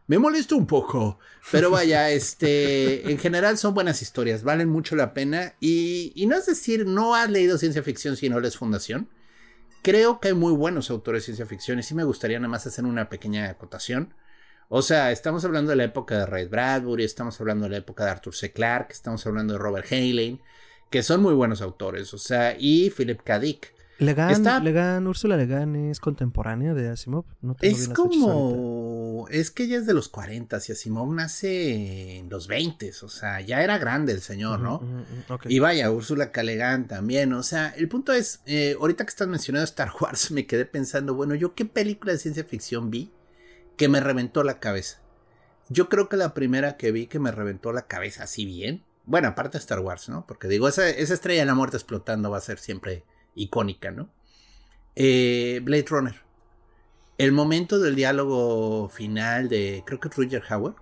[0.07, 1.19] me molesta un poco.
[1.51, 5.53] Pero vaya, este, en general son buenas historias, valen mucho la pena.
[5.59, 9.09] Y, y no es decir, no has leído ciencia ficción si no lees Fundación.
[9.83, 12.67] Creo que hay muy buenos autores de ciencia ficción y sí me gustaría nada más
[12.67, 14.13] hacer una pequeña acotación.
[14.69, 18.03] O sea, estamos hablando de la época de Ray Bradbury, estamos hablando de la época
[18.03, 18.51] de Arthur C.
[18.51, 20.41] Clarke, estamos hablando de Robert Heinlein,
[20.89, 23.39] que son muy buenos autores, o sea, y Philip K.
[23.39, 23.73] Dick.
[23.99, 27.25] Legan, Legan, Úrsula Legan es contemporánea de Asimov.
[27.41, 29.25] No es como.
[29.31, 33.41] Es que ella es de los 40 y Asimov nace en los 20, o sea,
[33.41, 34.81] ya era grande el señor, ¿no?
[35.45, 36.43] Y vaya, Úrsula K.
[36.43, 40.45] Legan también, o sea, el punto es, eh, ahorita que estás mencionando Star Wars, me
[40.45, 43.11] quedé pensando, bueno, ¿yo qué película de ciencia ficción vi?
[43.77, 45.01] Que me reventó la cabeza.
[45.69, 49.29] Yo creo que la primera que vi que me reventó la cabeza así bien, bueno,
[49.29, 50.25] aparte de Star Wars, ¿no?
[50.27, 54.09] Porque digo, esa, estrella de la muerte explotando va a ser siempre icónica, ¿no?
[54.95, 56.21] Eh, Blade Runner.
[57.17, 60.75] El momento del diálogo final de, creo que Roger Howard,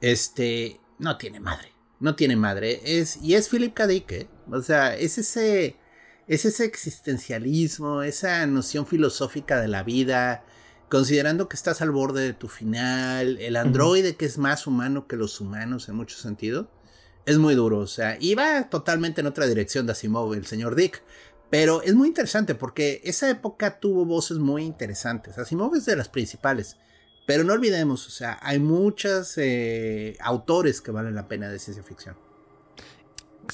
[0.00, 2.80] este, no tiene madre, no tiene madre.
[2.84, 3.86] Es, y es Philip K.
[3.86, 4.28] Dick, ¿eh?
[4.50, 5.76] O sea, es ese,
[6.26, 10.44] es ese existencialismo, esa noción filosófica de la vida,
[10.90, 15.16] considerando que estás al borde de tu final, el androide que es más humano que
[15.16, 16.68] los humanos en mucho sentido,
[17.24, 21.02] es muy duro, o sea, iba totalmente en otra dirección de Asimov, el señor Dick,
[21.48, 26.08] pero es muy interesante porque esa época tuvo voces muy interesantes, Asimov es de las
[26.08, 26.76] principales,
[27.24, 31.84] pero no olvidemos, o sea, hay muchos eh, autores que valen la pena de ciencia
[31.84, 32.16] ficción.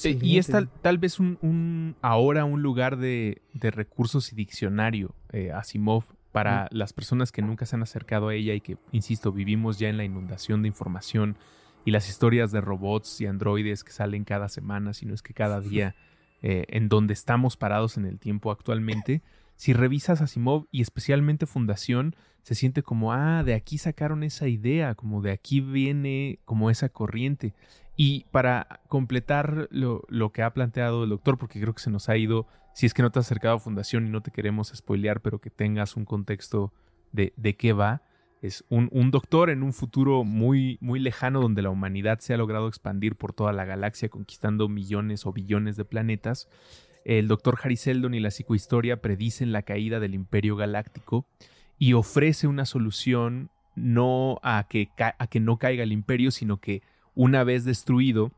[0.03, 6.67] y es tal, vez un, ahora un lugar de, recursos y diccionario, eh, Asimov, para
[6.69, 9.97] las personas que nunca se han acercado a ella y que, insisto, vivimos ya en
[9.97, 11.35] la inundación de información
[11.83, 15.61] y las historias de robots y androides que salen cada semana, sino es que cada
[15.61, 15.95] día,
[16.43, 19.23] eh, en donde estamos parados en el tiempo actualmente,
[19.55, 24.93] si revisas Asimov y especialmente Fundación, se siente como, ah, de aquí sacaron esa idea,
[24.93, 27.55] como de aquí viene como esa corriente.
[27.97, 32.09] Y para completar lo, lo, que ha planteado el doctor, porque creo que se nos
[32.09, 34.71] ha ido, si es que no te has acercado a Fundación y no te queremos
[34.73, 36.71] spoilear, pero que tengas un contexto
[37.11, 38.03] de, de qué va,
[38.41, 42.37] es un, un, doctor en un futuro muy, muy lejano donde la humanidad se ha
[42.37, 46.47] logrado expandir por toda la galaxia, conquistando millones o billones de planetas.
[47.03, 51.25] El doctor Harry Seldon y la psicohistoria predicen la caída del imperio galáctico
[51.79, 56.81] y ofrece una solución no a que, a que no caiga el imperio, sino que
[57.17, 58.31] una vez destruido,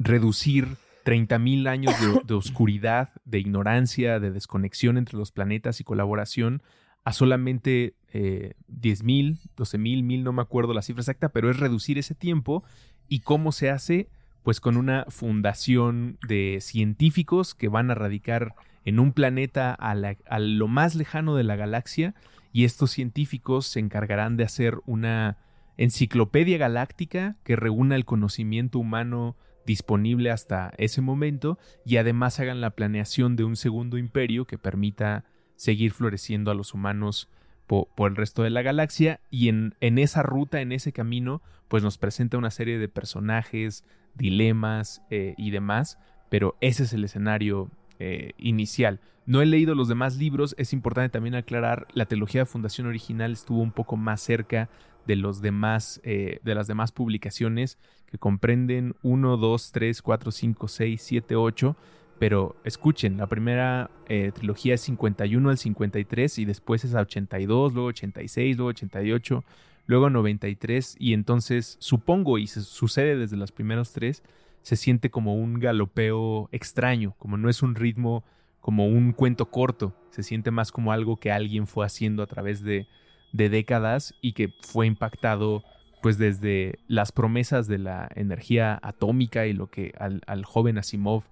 [0.00, 1.94] reducir 30.000 años
[2.26, 6.60] de, oscuridad, de ignorancia, de desconexión entre los planetas y colaboración
[7.04, 11.96] a solamente eh, 10.000, 12.000, 1.000, no me acuerdo la cifra exacta, pero es reducir
[11.96, 12.64] ese tiempo.
[13.08, 14.08] ¿Y cómo se hace?
[14.42, 20.66] Pues con una fundación de científicos que van a radicar en un planeta a lo
[20.66, 22.14] más lejano de la galaxia
[22.52, 25.38] y estos científicos se encargarán de hacer una
[25.76, 32.70] enciclopedia galáctica que reúna el conocimiento humano disponible hasta ese momento y además hagan la
[32.70, 35.24] planeación de un segundo imperio que permita
[35.56, 37.30] seguir floreciendo a los humanos
[37.66, 41.98] por, el resto de la galaxia y en, esa ruta, en ese camino, pues nos
[41.98, 43.84] presenta una serie de personajes,
[44.14, 49.00] dilemas eh, y demás, pero ese es el escenario eh, inicial.
[49.26, 53.32] No he leído los demás libros, es importante también aclarar, la teología de fundación original
[53.32, 54.68] estuvo un poco más cerca
[55.06, 60.68] de los demás, eh, de las demás publicaciones que comprenden 1, 2, 3, 4, 5,
[60.68, 61.76] 6, 7, 8.
[62.18, 67.74] Pero escuchen, la primera eh, trilogía es 51 al 53 y después es a 82,
[67.74, 69.44] luego 86, luego 88,
[69.86, 74.22] luego 93 y entonces supongo y se sucede desde los primeros tres,
[74.62, 78.24] se siente como un galopeo extraño, como no es un ritmo
[78.60, 82.62] como un cuento corto, se siente más como algo que alguien fue haciendo a través
[82.62, 82.86] de,
[83.34, 85.64] de décadas y que fue impactado
[86.00, 91.24] pues desde las promesas de la energía atómica y lo que al, joven Asimov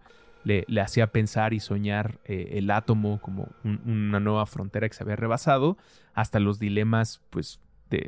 [0.44, 5.14] le, hacía pensar y soñar eh, el átomo como una nueva frontera que se había
[5.14, 5.76] rebasado,
[6.12, 7.60] hasta los dilemas pues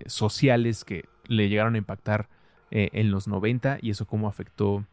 [0.07, 2.29] sociales que le llegaron a impactar
[2.71, 4.85] eh, en los 90 y eso cómo afectó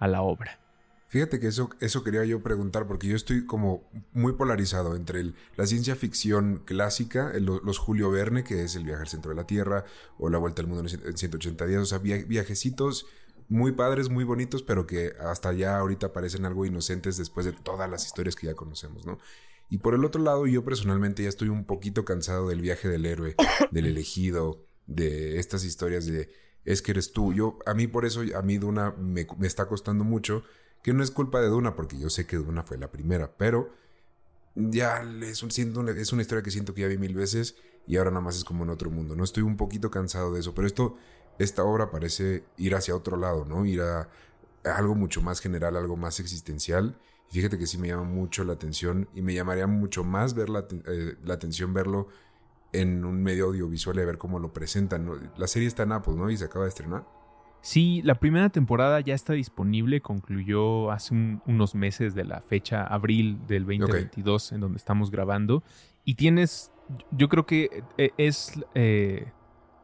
[0.00, 0.58] a la obra.
[1.08, 5.66] Fíjate que eso, eso quería yo preguntar, porque yo estoy como muy polarizado entre la
[5.66, 9.84] ciencia ficción clásica, los Julio Verne, que es el viaje al centro de la Tierra,
[10.18, 13.06] o la vuelta al mundo en 180 días, o sea, viajecitos
[13.48, 17.88] muy padres, muy bonitos, pero que hasta ya ahorita parecen algo inocentes después de todas
[17.88, 19.18] las historias que ya conocemos, ¿no?
[19.70, 23.06] Y por el otro lado, yo personalmente ya estoy un poquito cansado del viaje del
[23.06, 23.34] héroe,
[23.70, 26.28] del elegido, de estas historias de
[26.64, 27.32] es que eres tú.
[27.32, 30.44] Yo, a mí por eso, a mí Duna me, me está costando mucho
[30.84, 33.72] que no es culpa de Duna, porque yo sé que Duna fue la primera, pero
[34.54, 35.48] ya es, un,
[35.88, 38.44] es una historia que siento que ya vi mil veces y ahora nada más es
[38.44, 39.24] como en otro mundo, ¿no?
[39.24, 40.96] Estoy un poquito cansado de eso, pero esto,
[41.38, 43.64] esta obra parece ir hacia otro lado, ¿no?
[43.64, 44.10] Ir a,
[44.62, 46.98] algo mucho más general, algo más existencial.
[47.30, 50.66] Fíjate que sí me llama mucho la atención y me llamaría mucho más ver la,
[50.70, 52.08] eh, la atención verlo
[52.72, 55.32] en un medio audiovisual y ver cómo lo presentan.
[55.38, 56.28] La serie está en Apple, ¿no?
[56.28, 57.23] Y se acaba de estrenar.
[57.64, 61.14] Sí, la primera temporada ya está disponible, concluyó hace
[61.46, 65.62] unos meses de la fecha abril del 2022 en donde estamos grabando.
[66.04, 66.70] Y tienes,
[67.10, 69.32] yo creo que eh, es eh,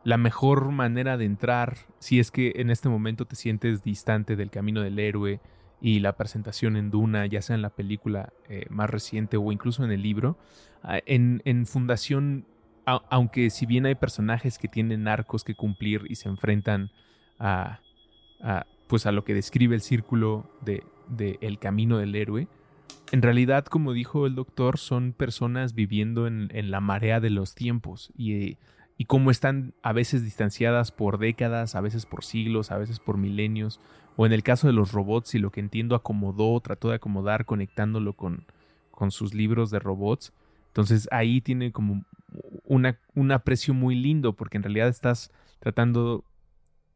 [0.04, 4.50] la mejor manera de entrar si es que en este momento te sientes distante del
[4.50, 5.40] camino del héroe
[5.80, 9.86] y la presentación en Duna, ya sea en la película eh, más reciente o incluso
[9.86, 10.36] en el libro.
[10.82, 12.44] Ah, en, en Fundación,
[12.84, 16.90] aunque si bien hay personajes que tienen arcos que cumplir y se enfrentan
[17.40, 17.80] a,
[18.86, 20.84] pues a lo que describe el círculo de,
[21.40, 22.46] el camino del héroe.
[23.12, 28.12] En realidad, como dijo el doctor, son personas viviendo en, la marea de los tiempos
[28.16, 28.56] y,
[28.96, 33.16] y cómo están a veces distanciadas por décadas, a veces por siglos, a veces por
[33.16, 33.80] milenios,
[34.16, 37.46] o en el caso de los robots, y lo que entiendo acomodó, trató de acomodar
[37.46, 38.44] conectándolo con,
[38.90, 40.32] con sus libros de robots.
[40.68, 42.04] Entonces ahí tiene como
[42.64, 46.24] una, un aprecio muy lindo porque en realidad estás tratando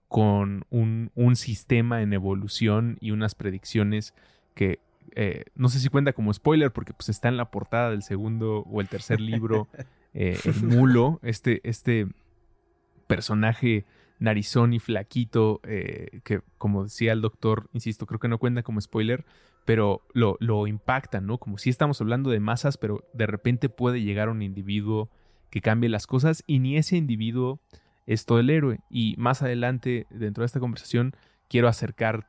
[0.08, 4.14] con un, sistema en evolución y unas predicciones
[4.54, 4.78] que
[5.16, 8.60] eh, no sé si cuenta como spoiler porque pues está en la portada del segundo
[8.60, 9.68] o el tercer libro,
[10.14, 12.06] eh, el mulo, este, este
[13.06, 13.84] personaje
[14.18, 18.80] narizón y flaquito eh, que como decía el doctor, insisto, creo que no cuenta como
[18.80, 19.24] spoiler,
[19.64, 21.38] pero lo, lo impacta, ¿no?
[21.38, 25.10] Como si estamos hablando de masas, pero de repente puede llegar un individuo
[25.50, 27.60] que cambie las cosas y ni ese individuo
[28.06, 28.80] es todo el héroe.
[28.90, 31.14] Y más adelante, dentro de esta conversación,
[31.48, 32.28] quiero acercar,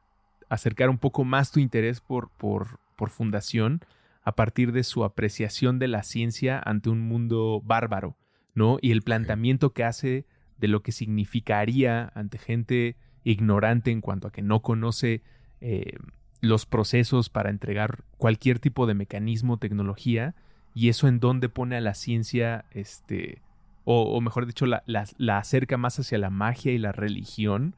[0.50, 3.82] acercar un poco más tu interés por, por, por Fundación
[4.24, 8.18] a partir de su apreciación de la ciencia ante un mundo bárbaro,
[8.56, 8.78] ¿no?
[8.82, 10.26] Y el planteamiento que hace
[10.58, 15.22] de lo que significaría ante gente ignorante en cuanto a que no conoce
[15.62, 15.98] eh,
[16.42, 20.36] los procesos para entregar cualquier tipo de mecanismo, tecnología,
[20.74, 23.42] y eso en dónde pone a la ciencia, este,
[23.86, 27.76] o, mejor dicho, la, la, acerca más hacia la magia y la religión,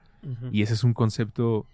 [0.51, 1.65] y ese es un concepto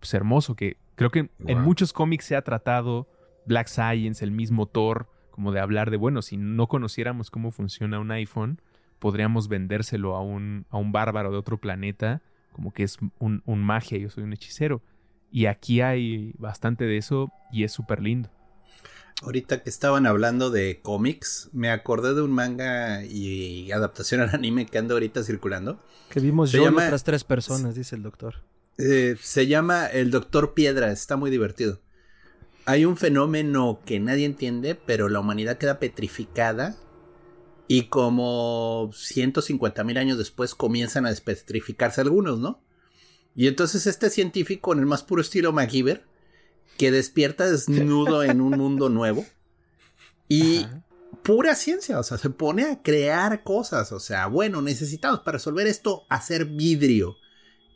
[0.00, 3.06] pues, hermoso que creo que en muchos cómics se ha tratado,
[3.46, 7.98] Black Science, el mismo Thor, como de hablar de, bueno, si no conociéramos cómo funciona
[7.98, 8.60] un iPhone,
[8.98, 13.62] podríamos vendérselo a un, a un bárbaro de otro planeta, como que es un, un
[13.62, 14.82] magia, yo soy un hechicero.
[15.30, 18.28] Y aquí hay bastante de eso y es súper lindo.
[19.22, 24.66] Ahorita que estaban hablando de cómics, me acordé de un manga y adaptación al anime
[24.66, 25.80] que anda ahorita circulando.
[26.10, 28.42] Que vimos yo y otras tres personas, dice el doctor.
[28.78, 31.80] Eh, se llama El Doctor Piedra, está muy divertido.
[32.64, 36.76] Hay un fenómeno que nadie entiende, pero la humanidad queda petrificada
[37.68, 42.62] y como 150 mil años después comienzan a despetrificarse algunos, ¿no?
[43.34, 46.04] Y entonces este científico, en el más puro estilo MacGyver,
[46.76, 49.24] que despierta desnudo en un mundo nuevo
[50.28, 50.66] y
[51.22, 55.66] pura ciencia, o sea, se pone a crear cosas, o sea, bueno, necesitamos para resolver
[55.66, 57.16] esto hacer vidrio.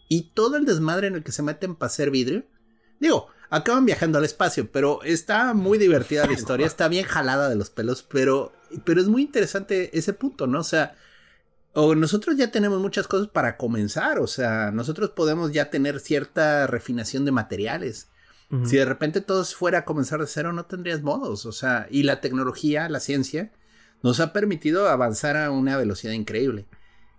[0.09, 2.45] Y todo el desmadre en el que se meten para hacer vidrio,
[3.01, 7.57] digo, acaban viajando al espacio, pero está muy divertida la historia, está bien jalada de
[7.57, 8.53] los pelos, pero,
[8.85, 10.61] pero es muy interesante ese punto, ¿no?
[10.61, 10.97] O sea,
[11.75, 16.67] o nosotros ya tenemos muchas cosas para comenzar, o sea, nosotros podemos ya tener cierta
[16.67, 18.09] refinación de materiales.
[18.65, 22.05] Si de repente todo fuera a comenzar de cero, no tendrías modos, o sea, y
[22.05, 23.51] la tecnología, la ciencia,
[24.05, 26.67] nos ha permitido avanzar a una velocidad increíble.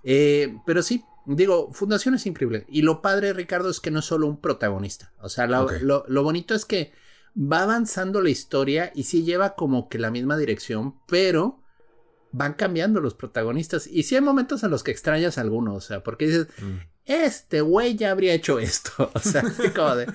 [0.03, 2.65] Eh, pero sí, digo, Fundación es increíble.
[2.69, 5.13] Y lo padre, Ricardo, es que no es solo un protagonista.
[5.21, 6.93] O sea, lo, lo, bonito es que
[7.35, 11.61] va avanzando la historia y sí lleva como que la misma dirección, pero
[12.31, 13.87] van cambiando los protagonistas.
[13.87, 16.77] Y sí hay momentos en los que extrañas a alguno, o sea, porque dices, mm.
[17.07, 19.11] Este güey ya habría hecho esto.
[19.15, 19.43] O sea,
[19.75, 20.11] como de,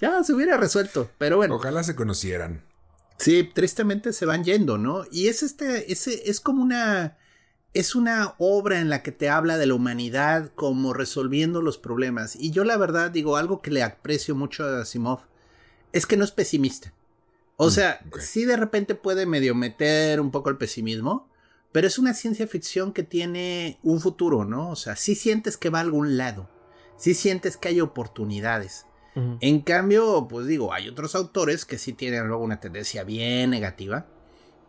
[0.00, 1.10] ya se hubiera resuelto.
[1.18, 1.56] Pero bueno.
[1.56, 2.62] Ojalá se conocieran.
[3.18, 5.04] Sí, tristemente se van yendo, ¿no?
[5.10, 7.16] Y es este, ese, es como una,
[7.72, 12.36] es una obra en la que te habla de la humanidad como resolviendo los problemas.
[12.36, 15.20] Y yo la verdad digo, algo que le aprecio mucho a Asimov
[15.92, 16.92] es que no es pesimista.
[17.56, 21.28] O mm, sea, sí de repente puede medio meter un poco el pesimismo,
[21.76, 24.70] pero es una ciencia ficción que tiene un futuro, ¿no?
[24.70, 26.48] O sea, sí sientes que va a algún lado,
[26.96, 28.86] sí sientes que hay oportunidades.
[29.42, 34.06] En cambio, pues digo, hay otros autores que sí tienen luego una tendencia bien negativa.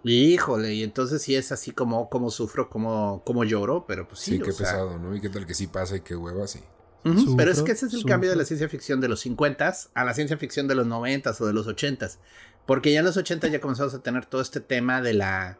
[0.04, 4.32] híjole, y entonces sí es así como, como sufro, como, como lloro, pero pues sí.
[4.32, 5.16] Sí, qué pesado, ¿no?
[5.16, 6.60] Y qué tal que sí pasa y qué hueva, sí.
[7.38, 10.04] pero es que ese es el cambio de la ciencia ficción de los 50 a
[10.04, 12.10] la ciencia ficción de los 90 o de los 80
[12.66, 15.58] Porque ya en los 80 ya comenzamos a tener todo este tema de la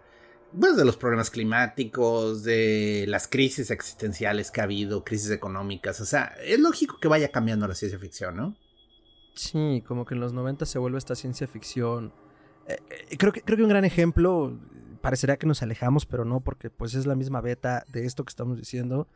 [0.58, 6.00] pues, de los problemas climáticos, de las crisis existenciales que ha habido, crisis económicas.
[6.00, 8.56] O sea, es lógico que vaya cambiando la ciencia ficción, ¿no?
[9.36, 12.12] Sí, como que en los 90 se vuelve esta ciencia ficción.
[12.68, 14.58] Eh, eh, creo, que, creo que un gran ejemplo,
[15.02, 18.30] parecerá que nos alejamos, pero no, porque pues es la misma beta de esto que
[18.30, 19.08] estamos diciendo.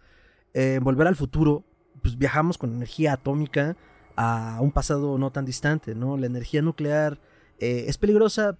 [0.54, 1.63] Eh, volver al futuro,
[2.02, 3.78] pues viajamos con energía atómica
[4.15, 6.17] a un pasado no tan distante, ¿no?
[6.17, 7.20] La energía nuclear
[7.58, 8.58] es peligrosa,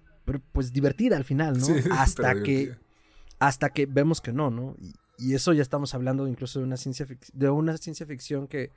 [0.52, 1.66] pues divertida al final, ¿no?
[1.92, 2.76] hasta que
[3.38, 4.76] hasta que vemos que no, ¿no?
[4.78, 4.94] Y,
[5.34, 8.72] eso ya estamos hablando incluso de una ciencia de una ciencia ficción que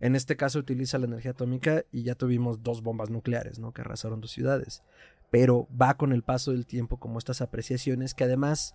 [0.00, 3.72] en este caso utiliza la energía atómica y ya tuvimos dos bombas nucleares, ¿no?
[3.72, 4.82] Que arrasaron dos ciudades.
[5.30, 8.74] Pero va con el paso del tiempo como estas apreciaciones que además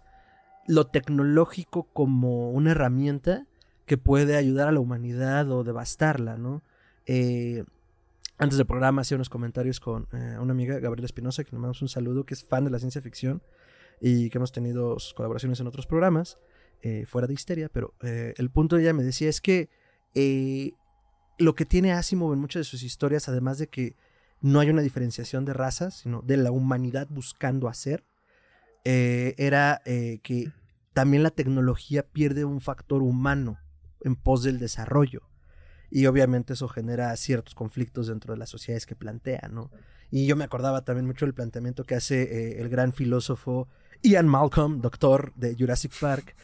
[0.65, 3.47] lo tecnológico como una herramienta
[3.86, 6.62] que puede ayudar a la humanidad o devastarla, ¿no?
[7.05, 7.65] Eh,
[8.39, 11.81] antes del programa hacía unos comentarios con eh, una amiga, Gabriela Espinosa, que le mandamos
[11.81, 13.44] un saludo, que es fan de la ciencia ficción
[14.00, 16.40] y que hemos tenido sus colaboraciones en otros programas,
[16.81, 19.69] eh, fuera de histeria, pero eh, el punto de ella me decía es que
[21.37, 23.98] lo que tiene Asimov en muchas de sus historias, además de que
[24.42, 28.06] no hay una diferenciación de razas, sino de la humanidad buscando hacer,
[28.85, 30.52] era que
[30.94, 33.58] también la tecnología pierde un factor humano
[34.02, 35.29] en pos del desarrollo
[35.92, 39.71] y obviamente eso genera ciertos conflictos dentro de las sociedades que plantea, ¿no?
[40.12, 43.67] Y yo me acordaba también mucho del planteamiento que hace eh, el gran filósofo
[44.02, 46.35] Ian Malcolm, doctor de Jurassic Park,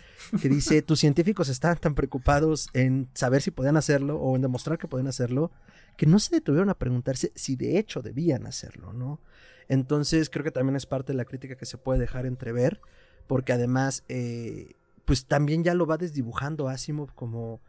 [0.41, 4.77] que dice, tus científicos están tan preocupados en saber si podían hacerlo o en demostrar
[4.77, 5.51] que pueden hacerlo,
[5.97, 9.19] que no se detuvieron a preguntarse si de hecho debían hacerlo, ¿no?
[9.67, 12.81] Entonces creo que también es parte de la crítica que se puede dejar entrever,
[13.27, 14.03] porque además...
[14.09, 14.75] Eh,
[15.05, 17.61] pues también ya lo va desdibujando Asimov como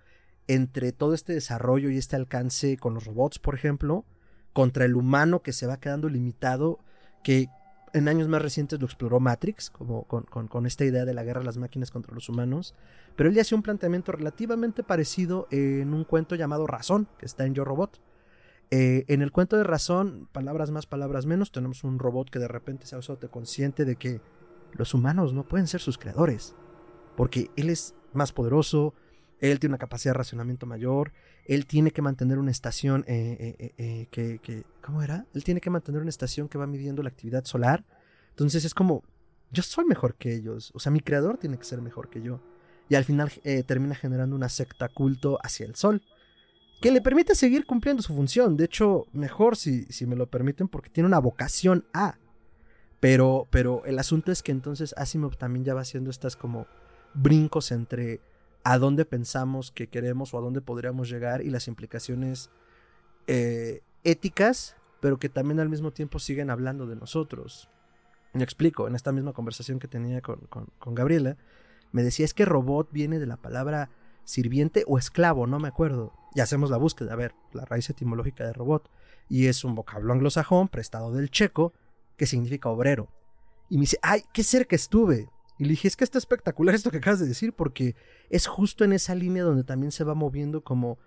[0.49, 4.05] entre todo este desarrollo y este alcance con los robots, por ejemplo,
[4.53, 6.79] contra el humano que se va quedando limitado,
[7.23, 7.49] que
[7.93, 11.47] en años más recientes lo exploró Matrix, como con, esta idea de la guerra de
[11.47, 12.75] las máquinas contra los humanos,
[13.17, 17.47] pero él ya hacía un planteamiento relativamente parecido en un cuento llamado Razón, que está
[17.47, 18.01] en Yo Robot.
[18.71, 22.49] Eh, en el cuento de Razón, palabras más, palabras menos, tenemos un robot que de
[22.49, 24.21] repente se ha consciente de que
[24.73, 26.55] los humanos no pueden ser sus creadores,
[27.17, 28.95] porque él es más poderoso,
[29.41, 31.13] él tiene una capacidad de racionamiento mayor,
[31.45, 35.27] él tiene que mantener una estación eh, eh, eh, que, ¿Cómo era?
[35.35, 37.85] Él tiene que mantener una estación que va midiendo la actividad solar.
[38.31, 39.03] Entonces es como,
[39.51, 42.41] yo soy mejor que ellos, o sea, mi creador tiene que ser mejor que yo.
[42.89, 43.33] Y al final
[43.67, 46.03] termina generando una secta culto hacia el sol,
[46.81, 48.57] que le permite seguir cumpliendo su función.
[48.57, 52.17] De hecho, mejor si, si me lo permiten, porque tiene una vocación a.
[53.01, 56.67] Pero, pero el asunto es que entonces Asimov también ya va haciendo estas como
[57.15, 58.21] brincos entre
[58.67, 62.51] a dónde pensamos que queremos o a dónde podríamos llegar y las implicaciones
[63.29, 67.71] eh, éticas, pero que también al mismo tiempo siguen hablando de nosotros.
[68.33, 70.49] Me explico, en esta misma conversación que tenía con,
[70.85, 71.37] Gabriela,
[71.93, 73.89] me decía es que robot viene de la palabra
[74.25, 76.13] sirviente o esclavo, no me acuerdo.
[76.35, 78.91] Y hacemos la búsqueda, a ver, la raíz etimológica de robot.
[79.29, 81.73] Y es un vocablo anglosajón prestado del checo
[82.17, 83.13] que significa obrero.
[83.71, 85.31] Y me dice, ay, qué cerca estuve.
[85.59, 87.95] Y le dije, es que está espectacular esto que acabas de decir, porque
[88.31, 90.99] es justo en esa línea donde también se va moviendo como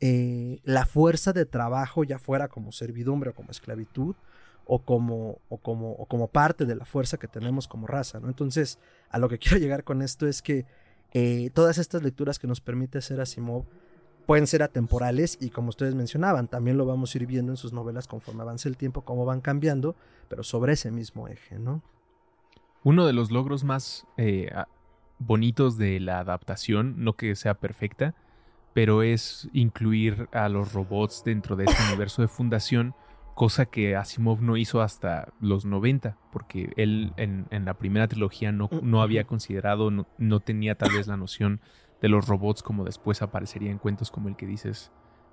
[0.00, 4.14] eh, la fuerza de trabajo, ya fuera como servidumbre o como esclavitud,
[4.66, 8.28] o como, o como, o como parte de la fuerza que tenemos como raza, ¿no?
[8.28, 8.78] Entonces,
[9.10, 10.66] a lo que quiero llegar con esto es que
[11.12, 13.64] eh, todas estas lecturas que nos permite hacer Asimov
[14.26, 17.72] pueden ser atemporales y como ustedes mencionaban, también lo vamos a ir viendo en sus
[17.72, 19.96] novelas conforme avance el tiempo, cómo van cambiando,
[20.28, 21.82] pero sobre ese mismo eje, ¿no?
[22.84, 24.52] Uno de los logros más eh,
[25.18, 28.14] bonitos de la adaptación, no que sea perfecta,
[28.74, 32.94] pero es incluir a los robots dentro de este universo de fundación,
[33.34, 38.68] cosa que Asimov no hizo hasta los 90, porque él en, la primera trilogía no,
[38.82, 41.60] no había considerado, no, tenía tal vez la noción
[42.02, 44.92] de los robots como después aparecería en cuentos como el que dices,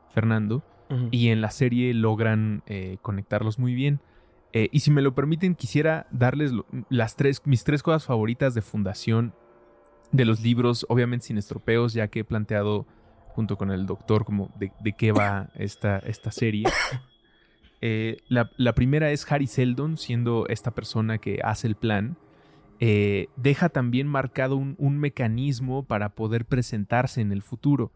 [0.10, 0.64] Fernando,
[1.10, 4.02] y en la serie logran eh, conectarlos muy bien.
[4.54, 6.52] Eh, y si me lo permiten, quisiera darles
[6.90, 9.34] las tres, mis tres cosas favoritas de fundación
[10.12, 12.86] de los libros, obviamente sin estropeos, ya que he planteado
[13.28, 16.66] junto con el doctor como de, qué va esta, esta serie.
[17.80, 22.18] Eh, la, primera es Harry Seldon, siendo esta persona que hace el plan.
[22.82, 27.92] Eh, deja también marcado un, un, mecanismo para poder presentarse en el futuro.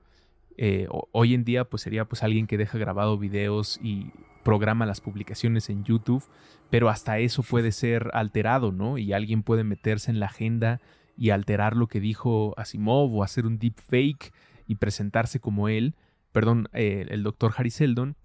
[1.11, 4.11] hoy en día, pues sería pues alguien que deja grabado videos y
[4.45, 6.23] programa las publicaciones en YouTube,
[6.69, 8.97] pero hasta eso puede ser alterado, ¿no?
[8.97, 10.79] Y alguien puede meterse en la agenda
[11.17, 14.31] y alterar lo que dijo Asimov o hacer un deep fake
[14.67, 15.95] y presentarse como él,
[16.31, 18.15] perdón, eh, el doctor Harry Seldon.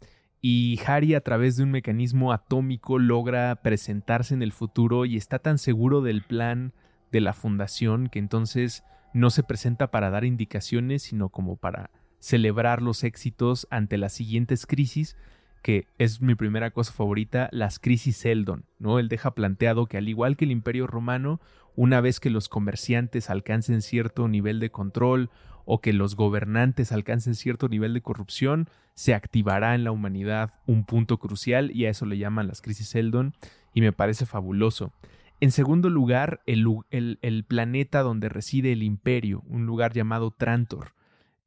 [0.42, 5.38] Y Harry a través de un mecanismo atómico logra presentarse en el futuro y está
[5.38, 6.72] tan seguro del plan
[7.12, 12.82] de la fundación que entonces no se presenta para dar indicaciones, sino como para celebrar
[12.82, 15.16] los éxitos ante las siguientes crisis
[15.62, 18.98] que es mi primera cosa favorita, las crisis Seldon, ¿no?
[18.98, 21.40] Él deja planteado que al igual que el Imperio Romano,
[21.76, 25.30] una vez que los comerciantes alcancen cierto nivel de control
[25.64, 30.84] o que los gobernantes alcancen cierto nivel de corrupción, se activará en la humanidad un
[30.84, 33.34] punto crucial y a eso le llaman las crisis Seldon
[33.72, 34.92] y me parece fabuloso.
[35.40, 40.92] En segundo lugar, el, el planeta donde reside el imperio, un lugar llamado Trantor.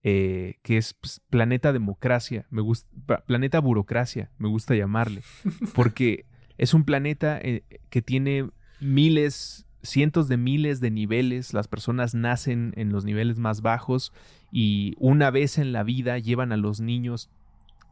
[0.06, 2.90] Eh, que es pues, planeta democracia, me gusta,
[3.26, 5.22] planeta burocracia, me gusta llamarle,
[5.76, 6.26] porque
[6.58, 8.50] es un planeta eh, que tiene
[8.82, 14.12] miles, cientos de miles de niveles, las personas nacen en los niveles más bajos
[14.52, 17.30] y una vez en la vida llevan a los niños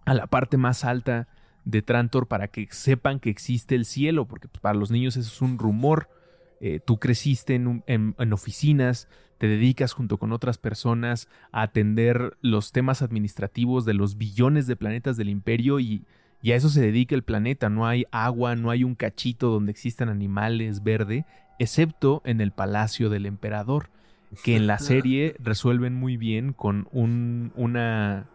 [0.06, 1.28] a la parte más alta
[1.66, 5.30] de Trantor para que sepan que existe el cielo, porque pues, para los niños eso
[5.30, 6.10] es un rumor.
[6.64, 9.10] Eh, tú creciste en, oficinas,
[9.40, 14.76] te dedicas junto con otras personas a atender los temas administrativos de los billones de
[14.76, 16.06] planetas del imperio y,
[16.44, 17.70] a eso se dedica el planeta.
[17.70, 21.26] No hay agua, no hay un cachito donde existan animales verde,
[21.58, 23.90] excepto en el palacio del emperador,
[24.44, 28.28] que en la serie resuelven muy bien con un, una,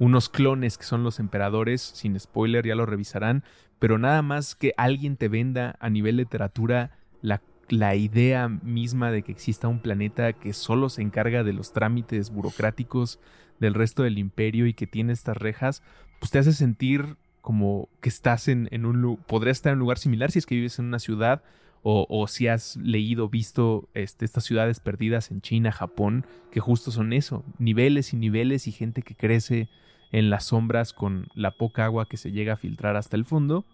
[0.00, 3.44] unos clones que son los emperadores, sin spoiler ya lo revisarán,
[3.78, 9.22] pero nada más que alguien te venda a nivel literatura la la idea misma de
[9.22, 13.18] que exista un planeta que solo se encarga de los trámites burocráticos
[13.60, 15.82] del resto del imperio y que tiene estas rejas,
[16.20, 19.16] pues te hace sentir como que estás en, un un...
[19.16, 21.42] Podrías estar en un lugar similar si es que vives en una ciudad
[21.82, 27.12] o, si has leído, visto este, estas ciudades perdidas en China, Japón, que justo son
[27.14, 29.68] eso, niveles y niveles y gente que crece
[30.12, 33.64] en las sombras con la poca agua que se llega a filtrar hasta el fondo.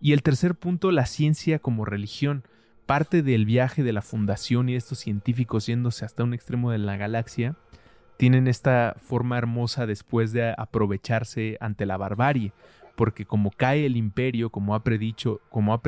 [0.00, 2.42] Y el tercer punto, la ciencia como religión.
[2.86, 6.78] Parte del viaje de la fundación y de estos científicos yéndose hasta un extremo de
[6.78, 7.56] la galaxia,
[8.16, 12.52] tienen esta forma hermosa después de aprovecharse ante la barbarie
[12.94, 15.80] porque como cae el imperio, como ha predicho, como, ha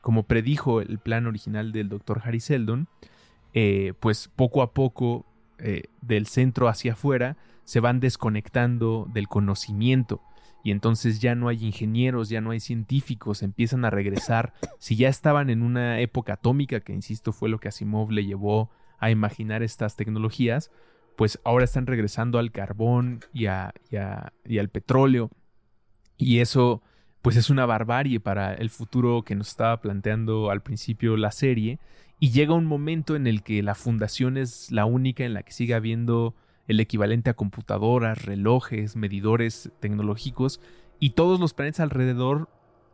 [0.00, 2.88] como predijo el plan original del doctor Harry Seldon,
[3.52, 5.26] eh, pues poco a poco
[5.58, 10.20] eh, del centro hacia afuera se van desconectando del conocimiento
[10.66, 14.52] y entonces ya no hay ingenieros, ya no hay científicos, empiezan a regresar.
[14.80, 18.68] Si ya estaban en una época atómica, que insisto fue lo que Asimov le llevó
[18.98, 20.72] a imaginar estas tecnologías,
[21.14, 25.30] pues ahora están regresando al carbón y, y al petróleo
[26.16, 26.82] y eso,
[27.22, 31.78] pues es una barbarie para el futuro que nos estaba planteando al principio la serie.
[32.18, 35.52] Y llega un momento en el que la fundación es la única en la que
[35.52, 36.34] sigue habiendo
[36.68, 40.60] el equivalente a computadoras, relojes, medidores tecnológicos.
[40.98, 42.48] Y todos los planetas alrededor,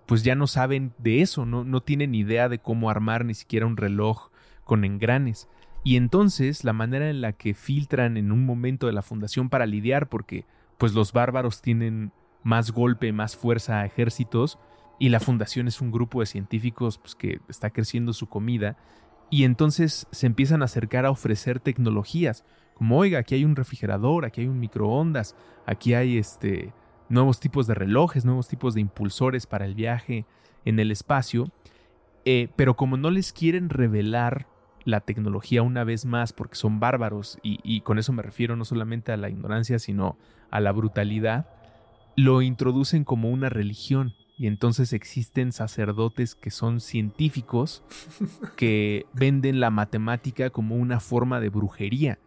[0.06, 3.76] pues ya no saben de eso, no, tienen idea de cómo armar ni siquiera un
[3.76, 4.30] reloj
[4.64, 5.48] con engranes.
[5.84, 9.66] Y entonces la manera en la que filtran en un momento de la fundación para
[9.66, 10.44] lidiar, porque
[10.78, 12.12] pues los bárbaros tienen
[12.44, 14.58] más golpe, más fuerza ejércitos
[14.98, 18.76] y la fundación es un grupo de científicos pues, que está creciendo su comida
[19.30, 22.44] y entonces se empiezan a acercar a ofrecer tecnologías
[22.82, 26.72] como oiga aquí hay un refrigerador aquí hay un microondas aquí hay este
[27.08, 30.26] nuevos tipos de relojes nuevos tipos de impulsores para el viaje
[30.64, 31.52] en el espacio
[32.24, 34.48] eh, pero como no les quieren revelar
[34.82, 38.64] la tecnología una vez más porque son bárbaros y, y con eso me refiero no
[38.64, 40.18] solamente a la ignorancia sino
[40.50, 41.46] a la brutalidad
[42.16, 47.84] lo introducen como una religión y entonces existen sacerdotes que son científicos
[48.56, 52.18] que venden la matemática como una forma de brujería.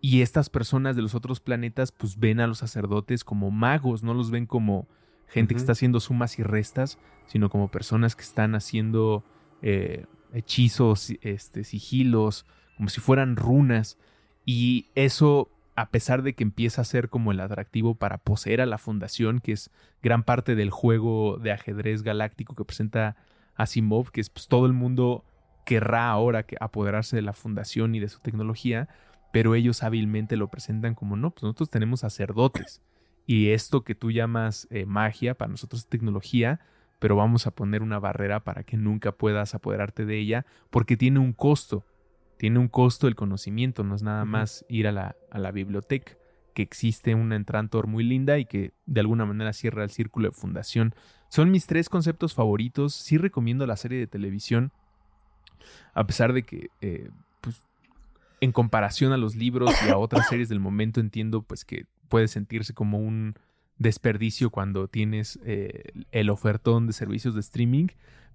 [0.00, 4.14] Y estas personas de los otros planetas pues ven a los sacerdotes como magos, no
[4.14, 4.88] los ven como
[5.28, 9.24] gente que está haciendo sumas y restas, sino como personas que están haciendo
[9.62, 12.46] eh, hechizos, este, sigilos,
[12.76, 13.98] como si fueran runas.
[14.44, 18.66] Y eso a pesar de que empieza a ser como el atractivo para poseer a
[18.66, 19.70] la fundación, que es
[20.02, 23.16] gran parte del juego de ajedrez galáctico que presenta
[23.54, 25.24] Asimov, que es pues, todo el mundo
[25.64, 28.88] querrá ahora que apoderarse de la fundación y de su tecnología,
[29.32, 32.82] pero ellos hábilmente lo presentan como no, pues nosotros tenemos sacerdotes
[33.26, 36.60] y esto que tú llamas eh, magia para nosotros es tecnología,
[36.98, 41.18] pero vamos a poner una barrera para que nunca puedas apoderarte de ella porque tiene
[41.18, 41.84] un costo
[42.40, 46.14] tiene un costo el conocimiento, no es nada más ir a la, a la biblioteca,
[46.54, 50.34] que existe una Entrantor muy linda y que de alguna manera cierra el círculo de
[50.34, 50.94] fundación.
[51.28, 54.72] Son mis tres conceptos favoritos, sí recomiendo la serie de televisión,
[55.92, 57.10] a pesar de que, eh,
[57.42, 57.68] pues,
[58.40, 62.28] en comparación a los libros y a otras series del momento, entiendo pues que puede
[62.28, 63.34] sentirse como un
[63.78, 67.88] desperdicio cuando tienes eh, el ofertón de servicios de streaming,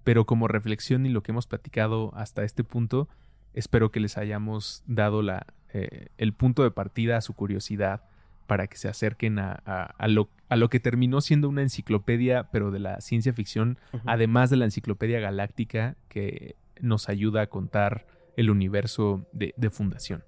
[0.04, 3.08] pero como reflexión y lo que hemos platicado hasta este punto,
[3.56, 8.02] Espero que les hayamos dado la, eh, el punto de partida a su curiosidad
[8.46, 12.70] para que se acerquen a, a, lo, a, lo, que terminó siendo una enciclopedia, pero
[12.70, 18.06] de la ciencia ficción, además de la enciclopedia galáctica que nos ayuda a contar
[18.36, 20.24] el universo de, Fundación.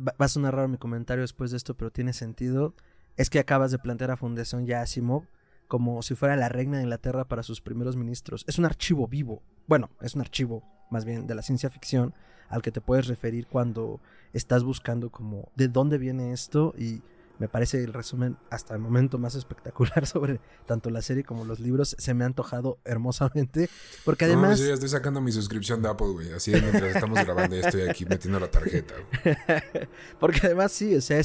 [0.00, 2.74] Va, a sonar raro mi comentario después de esto, pero tiene sentido.
[3.16, 4.84] Es que acabas de plantear a Fundación ya
[5.68, 8.44] como si fuera la reina de Inglaterra para sus primeros ministros.
[8.46, 9.42] Es un archivo vivo.
[9.66, 12.14] Bueno, es un archivo más bien de la ciencia ficción
[12.48, 14.00] al que te puedes referir cuando
[14.32, 17.02] estás buscando como de dónde viene esto y
[17.38, 21.60] me parece el resumen hasta el momento más espectacular sobre tanto la serie como los
[21.60, 21.96] libros.
[21.98, 23.68] Se me ha antojado hermosamente.
[24.04, 24.58] Porque además.
[24.58, 26.32] yo ya estoy sacando mi suscripción de Apple, güey.
[26.32, 28.94] Así es mientras estamos grabando, ya estoy aquí metiendo la tarjeta,
[30.20, 31.20] porque además, sí, o sea,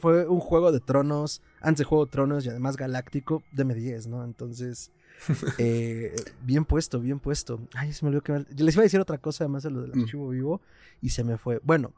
[0.00, 4.06] fue un juego de tronos, antes de Juego de Tronos y además galáctico de M10,
[4.06, 4.24] ¿no?
[4.24, 4.92] Entonces.
[5.58, 7.60] Eh, bien puesto, bien puesto.
[7.74, 9.90] Ay, se me olvidó que les iba a decir otra cosa además de lo del
[9.92, 10.02] mm.
[10.02, 10.60] archivo vivo
[11.02, 11.60] y se me fue.
[11.64, 11.92] Bueno,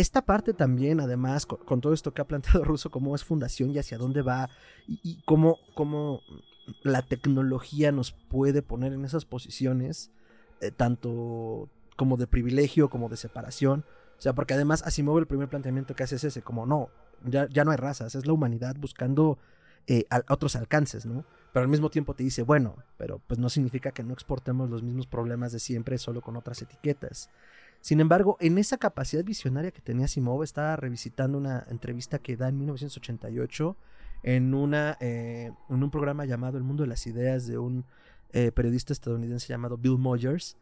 [0.00, 3.78] esta parte también, además, con, todo esto que ha planteado Russo, cómo es fundación y
[3.78, 4.48] hacia dónde va
[4.86, 6.22] y, cómo, cómo,
[6.82, 10.10] la tecnología nos puede poner en esas posiciones,
[10.60, 13.84] eh, tanto como de privilegio como de separación.
[14.18, 16.90] O sea, porque además Asimov el primer planteamiento que hace es ese, como no,
[17.24, 19.38] ya, ya no hay razas, es la humanidad buscando
[19.86, 21.24] eh, otros alcances, ¿no?
[21.52, 24.82] Pero al mismo tiempo te dice, bueno, pero pues no significa que no exportemos los
[24.82, 27.28] mismos problemas de siempre solo con otras etiquetas.
[27.80, 32.48] Sin embargo, en esa capacidad visionaria que tenía Simov, estaba revisitando una entrevista que da
[32.48, 33.76] en 1988
[34.22, 37.86] en, una, eh, en un programa llamado El Mundo de las Ideas de un
[38.32, 40.56] eh, periodista estadounidense llamado Bill Moyers,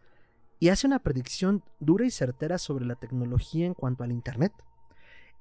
[0.61, 4.53] y hace una predicción dura y certera sobre la tecnología en cuanto al Internet.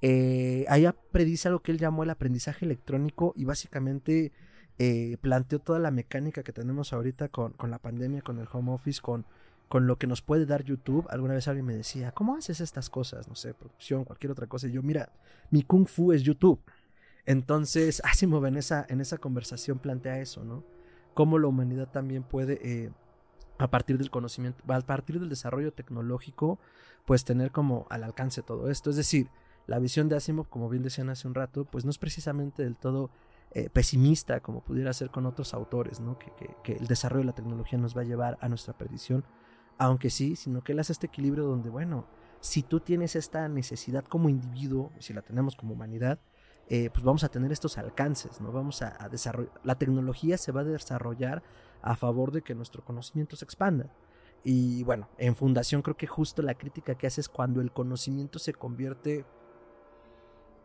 [0.00, 4.32] Eh, ahí predice algo que él llamó el aprendizaje electrónico y básicamente
[4.78, 8.72] eh, planteó toda la mecánica que tenemos ahorita con, con, la pandemia, con el home
[8.72, 9.26] office, con,
[9.68, 11.06] con lo que nos puede dar YouTube.
[11.10, 13.28] Alguna vez alguien me decía, ¿cómo haces estas cosas?
[13.28, 14.66] No sé, producción, cualquier otra cosa.
[14.66, 15.12] Y yo, mira,
[15.50, 16.60] mi kung fu es YouTube.
[17.26, 20.64] Entonces, Asimov en esa, en esa conversación plantea eso, ¿no?
[21.14, 22.90] Cómo la humanidad también puede, eh,
[23.58, 26.58] a partir del conocimiento, a partir del desarrollo tecnológico,
[27.04, 28.90] pues tener como al alcance todo esto.
[28.90, 29.28] Es decir,
[29.66, 32.76] la visión de Asimov, como bien decían hace un rato, pues no es precisamente del
[32.76, 33.10] todo
[33.52, 36.18] eh, pesimista como pudiera ser con otros autores, ¿no?
[36.18, 36.30] Que,
[36.62, 39.24] que, el desarrollo de la tecnología nos va a llevar a nuestra perdición,
[39.78, 42.06] aunque sí, sino que él hace este equilibrio donde, bueno,
[42.40, 46.20] si tú tienes esta necesidad como individuo, si la tenemos como humanidad,
[46.68, 48.52] eh, pues vamos a tener estos alcances, ¿no?
[48.52, 51.42] Vamos a, desarrollar, la tecnología se va a desarrollar
[51.80, 53.90] a favor de que nuestro conocimiento se expanda.
[54.44, 58.38] Y bueno, en Fundación creo que justo la crítica que hace es cuando el conocimiento
[58.38, 59.24] se convierte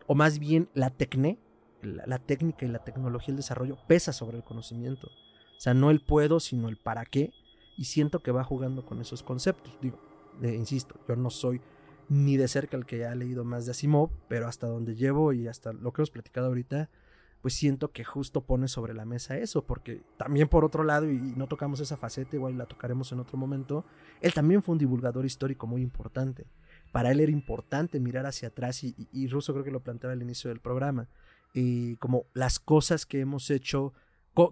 [0.08, 1.40] o más bien la tecné,
[1.82, 5.08] la, técnica y la tecnología, el desarrollo, pesa sobre el conocimiento.
[5.08, 7.32] O sea, no el puedo, sino el para qué.
[7.78, 9.78] Y siento que va jugando con esos conceptos.
[9.82, 10.00] Digo,
[10.42, 11.62] insisto, yo no soy
[12.10, 15.48] ni de cerca el que ha leído más de Asimov, pero hasta donde llevo y
[15.48, 16.90] hasta lo que hemos platicado ahorita,
[17.42, 21.18] pues siento que justo pone sobre la mesa eso, porque también por otro lado, y
[21.36, 23.86] no tocamos esa faceta, igual la tocaremos en otro momento,
[24.22, 26.46] él también fue un divulgador histórico muy importante
[26.94, 30.22] para él era importante mirar hacia atrás y, y, Russo creo que lo planteaba al
[30.22, 31.10] inicio del programa,
[31.52, 33.94] y como las cosas que hemos hecho,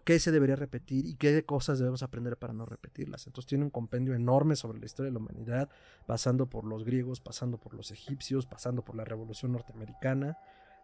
[0.06, 3.26] qué se debería repetir y qué cosas debemos aprender para no repetirlas.
[3.28, 5.70] Entonces tiene un compendio enorme sobre la historia de la humanidad,
[6.06, 10.38] pasando por los griegos, pasando por los egipcios, pasando por la revolución norteamericana.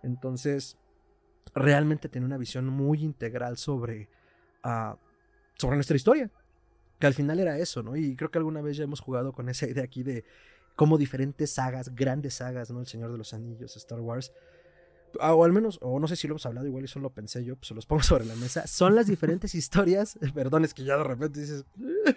[0.04, 0.78] Entonces,
[1.54, 4.10] realmente tiene una visión muy integral sobre,
[4.64, 4.96] uh,
[5.56, 6.32] sobre nuestra historia.
[7.00, 7.96] Que al final era eso, ¿no?
[7.96, 10.26] Y creo que alguna vez ya hemos jugado con esa idea aquí de
[10.76, 12.80] como diferentes sagas, grandes sagas, ¿no?
[12.80, 14.40] El Señor de los Anillos, Star Wars, ah,
[15.20, 17.56] o al menos, o no sé si lo hemos hablado, igual eso lo pensé yo,
[17.56, 20.98] pues se los pongo sobre la mesa, son las diferentes historias, perdón, es que ya
[20.98, 21.66] de repente dices,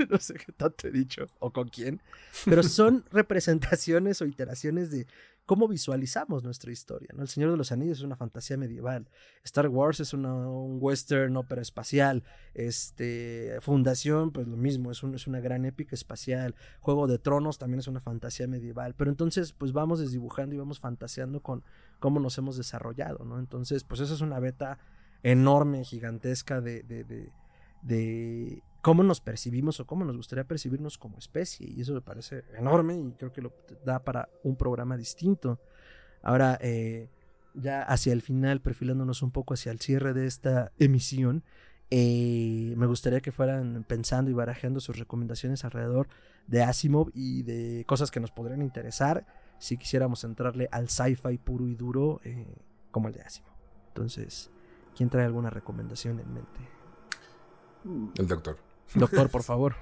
[0.08, 2.00] no sé qué tanto he dicho, o con quién,
[2.44, 5.06] pero son representaciones o iteraciones de
[5.50, 7.08] cómo visualizamos nuestra historia.
[7.12, 7.22] ¿no?
[7.22, 9.08] El Señor de los Anillos es una fantasía medieval.
[9.42, 12.22] Star Wars es un western ópera espacial.
[12.54, 16.54] Este, Fundación, pues lo mismo, es, una gran épica espacial.
[16.78, 18.94] Juego de Tronos también es una fantasía medieval.
[18.94, 21.64] Pero entonces, pues vamos desdibujando y vamos fantaseando con
[21.98, 23.40] cómo nos hemos desarrollado, ¿no?
[23.40, 24.78] Entonces, pues eso es una beta
[25.24, 27.02] enorme, gigantesca de, de,
[27.82, 31.68] de cómo nos percibimos o cómo nos gustaría percibirnos como especie.
[31.68, 33.52] Y eso me parece enorme y creo que lo
[33.84, 35.60] da para un programa distinto.
[36.22, 37.08] Ahora, eh,
[37.54, 41.44] ya hacia el final, perfilándonos un poco hacia el cierre de esta emisión,
[41.90, 46.08] eh, me gustaría que fueran pensando y barajeando sus recomendaciones alrededor
[46.46, 49.26] de Asimov y de cosas que nos podrían interesar
[49.58, 52.46] si quisiéramos entrarle al sci-fi puro y duro eh,
[52.90, 53.50] como el de Asimov.
[53.88, 54.50] Entonces,
[54.96, 56.60] ¿quién trae alguna recomendación en mente?
[58.16, 58.69] El doctor.
[58.94, 59.76] Doctor, por favor.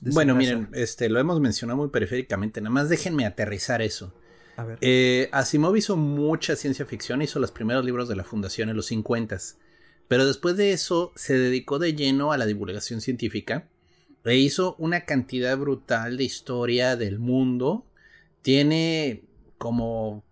[0.00, 4.12] Bueno, miren, este, lo hemos mencionado muy periféricamente, nada más déjenme aterrizar eso.
[4.56, 4.78] A ver.
[4.80, 8.86] Eh, Asimov hizo mucha ciencia ficción, hizo los primeros libros de la Fundación en los
[8.86, 9.38] 50
[10.08, 13.68] pero después de eso se dedicó de lleno a la divulgación científica
[14.24, 17.86] e hizo una cantidad brutal de historia del mundo.
[18.42, 19.22] Tiene
[19.58, 20.24] como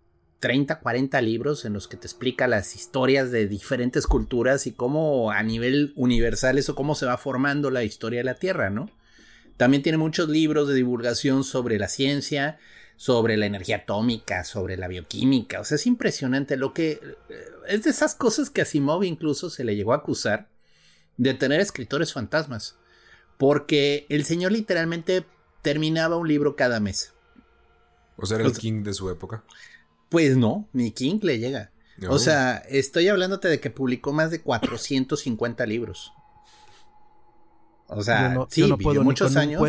[0.43, 5.30] 30, 40 libros en los que te explica las historias de diferentes culturas y cómo
[5.30, 8.90] a nivel universal eso, cómo se va formando la historia de la Tierra, ¿no?
[9.57, 12.59] También tiene muchos libros de divulgación sobre la ciencia,
[12.97, 15.61] sobre la energía atómica, sobre la bioquímica.
[15.61, 16.99] O sea, es impresionante lo que...
[17.28, 20.49] Eh, es de esas cosas que a Asimov incluso se le llegó a acusar
[21.18, 22.74] de tener escritores fantasmas.
[23.38, 25.24] Porque el señor literalmente
[25.62, 27.12] terminaba un libro cada mes.
[28.16, 29.45] O sea, era el king de su época.
[30.13, 31.73] Pues no, ni King le llega.
[32.09, 36.13] O sea, estoy hablándote de que publicó más de 450 libros.
[37.87, 39.63] O sea, sí, vivió muchos años.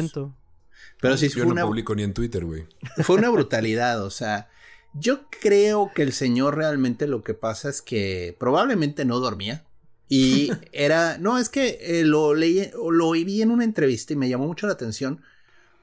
[0.99, 2.65] Pero sí yo fue no publico ni en Twitter, güey.
[3.03, 4.49] Fue una brutalidad, o sea,
[4.93, 9.63] yo creo que el señor realmente lo que pasa es que probablemente no dormía.
[10.09, 14.27] Y era, no, es que eh, lo leí, lo oí en una entrevista y me
[14.27, 15.21] llamó mucho la atención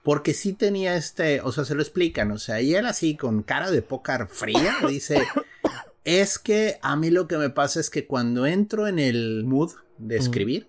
[0.03, 3.43] porque sí tenía este, o sea, se lo explican, o sea, y él así con
[3.43, 5.23] cara de pócar fría dice,
[6.05, 9.73] es que a mí lo que me pasa es que cuando entro en el mood
[9.99, 10.69] de escribir,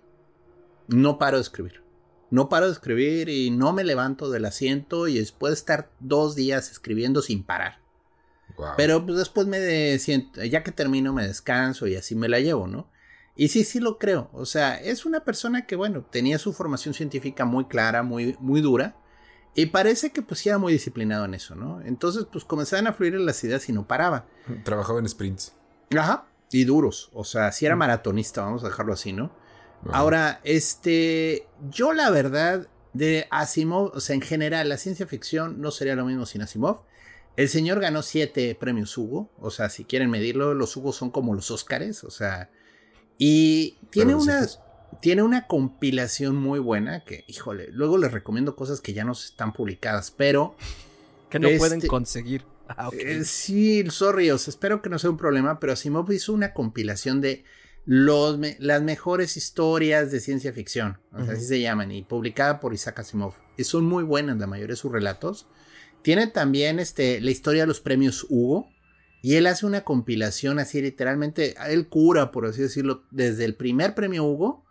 [0.88, 1.82] no paro de escribir.
[2.30, 6.34] No paro de escribir y no me levanto del asiento y después de estar dos
[6.34, 7.80] días escribiendo sin parar.
[8.76, 12.66] Pero pues después me siento, ya que termino me descanso y así me la llevo,
[12.66, 12.88] ¿no?
[13.34, 14.30] Y sí, sí lo creo.
[14.32, 18.60] O sea, es una persona que, bueno, tenía su formación científica muy clara, muy, muy
[18.60, 18.96] dura.
[19.54, 21.80] Y parece que pues era muy disciplinado en eso, ¿no?
[21.82, 24.26] Entonces, pues comenzaban a fluir las ideas y no paraba.
[24.64, 25.54] Trabajaba en sprints.
[25.96, 26.26] Ajá.
[26.50, 27.10] Y duros.
[27.12, 29.30] O sea, si era maratonista, vamos a dejarlo así, ¿no?
[29.92, 35.70] Ahora, este, yo la verdad de Asimov, o sea, en general, la ciencia ficción no
[35.70, 36.82] sería lo mismo sin Asimov.
[37.36, 41.34] El señor ganó siete premios Hugo, o sea, si quieren medirlo, los Hugo son como
[41.34, 42.50] los Óscares, o sea,
[43.16, 44.46] y tiene una,
[45.00, 49.52] tiene una compilación muy buena que, híjole, luego les recomiendo cosas que ya no están
[49.52, 50.56] publicadas, pero...
[51.30, 52.44] Que no pueden este, conseguir.
[52.74, 56.54] Ah, eh, sí, sorry, os espero que no sea un problema, pero Asimov hizo una
[56.54, 57.44] compilación de
[57.84, 63.34] los las mejores historias de ciencia ficción, así se llaman, y publicada por Isaac Asimov.
[63.58, 65.48] Y son muy buenas la mayoría de sus relatos.
[66.00, 68.70] Tiene también este, la historia de los premios Hugo,
[69.22, 73.94] y él hace una compilación así literalmente, él cura, por así decirlo, desde el primer
[73.94, 74.64] premio Hugo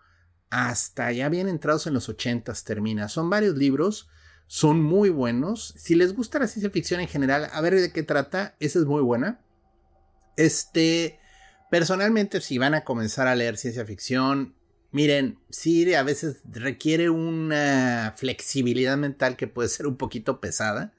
[0.52, 3.08] hasta ya bien entrados en los ochentas termina.
[3.08, 4.10] Son varios libros,
[4.48, 5.74] son muy buenos.
[5.78, 8.86] Si les gusta la ciencia ficción en general, a ver de qué trata, esa es
[8.86, 9.40] muy buena.
[10.36, 11.20] Este,
[11.72, 14.54] personalmente, si van a comenzar a leer ciencia ficción,
[14.92, 20.94] miren, sí, a veces requiere una flexibilidad mental que puede ser un poquito pesada.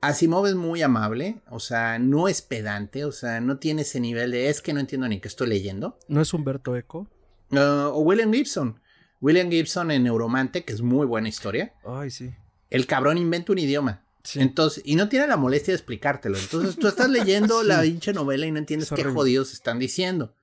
[0.00, 4.30] Asimov es muy amable, o sea, no es pedante, o sea, no tiene ese nivel
[4.30, 5.98] de es que no entiendo ni qué estoy leyendo.
[6.08, 7.06] ¿No es Humberto Eco?
[7.52, 8.80] O William Gibson.
[9.20, 11.74] William Gibson en Neuromante, que es muy buena historia.
[11.84, 12.30] Ay, sí.
[12.70, 14.04] El cabrón inventa un idioma.
[14.34, 16.38] Entonces, y no tiene la molestia de explicártelo.
[16.38, 20.34] Entonces, tú estás leyendo la hincha novela y no entiendes qué jodidos están diciendo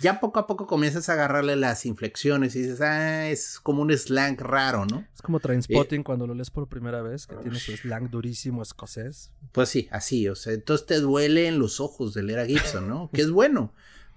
[0.00, 3.96] ya poco a poco comienzas a agarrarle las inflexiones y dices, ah, es como un
[3.96, 5.06] slang raro, ¿no?
[5.14, 8.62] Es como Trainspotting eh, cuando lo lees por primera vez, que tiene su slang durísimo
[8.62, 9.30] escocés.
[9.52, 12.88] Pues sí, así, o sea, entonces te duele en los ojos de leer a Gibson,
[12.88, 13.10] ¿no?
[13.12, 13.72] que es bueno,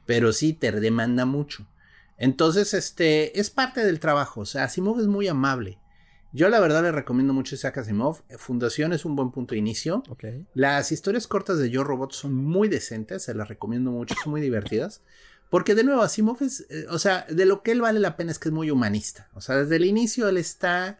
[0.05, 1.67] pero sí te demanda mucho.
[2.17, 5.79] Entonces, este, es parte del trabajo, o sea, Asimov es muy amable.
[6.33, 8.21] Yo la verdad le recomiendo mucho Isaac Asimov.
[8.37, 10.03] Fundación es un buen punto de inicio.
[10.53, 14.41] Las historias cortas de Yo Robot son muy decentes, se las recomiendo mucho, son muy
[14.41, 15.01] divertidas.
[15.49, 18.31] Porque de nuevo, Asimov es, eh, o sea, de lo que él vale la pena
[18.31, 19.29] es que es muy humanista.
[19.33, 20.99] O sea, desde el inicio él está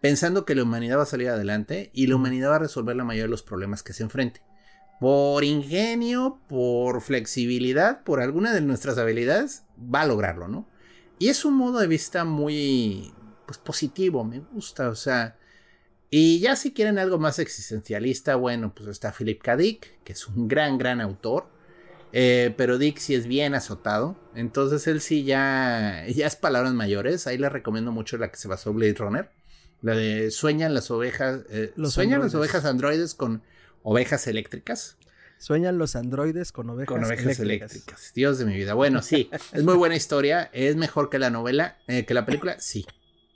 [0.00, 3.04] pensando que la humanidad va a salir adelante y la humanidad va a resolver la
[3.04, 4.42] mayoría de los problemas que se enfrente.
[5.00, 10.68] Por ingenio, por flexibilidad, por alguna de nuestras habilidades, va a lograrlo, ¿no?
[11.18, 13.12] Y es un modo de vista muy,
[13.46, 15.36] pues, positivo, me gusta, o sea...
[16.10, 19.56] Y ya si quieren algo más existencialista, bueno, pues está Philip K.
[19.56, 21.48] Dick, que es un gran, gran autor.
[22.12, 24.16] Eh, pero Dick sí es bien azotado.
[24.34, 27.26] Entonces él sí ya, ya es palabras mayores.
[27.26, 29.30] Ahí le recomiendo mucho la que se basó Blade Runner.
[29.82, 31.42] La de sueñan las ovejas.
[31.50, 33.42] Eh, sueñan las ovejas androides con
[33.82, 34.98] ovejas eléctricas.
[35.38, 38.12] Sueñan los androides con ovejas, eléctricas.
[38.14, 38.74] Dios de mi vida.
[38.74, 40.50] Bueno, sí, es muy buena historia.
[40.52, 42.84] Es mejor que la novela, eh, que la película, sí.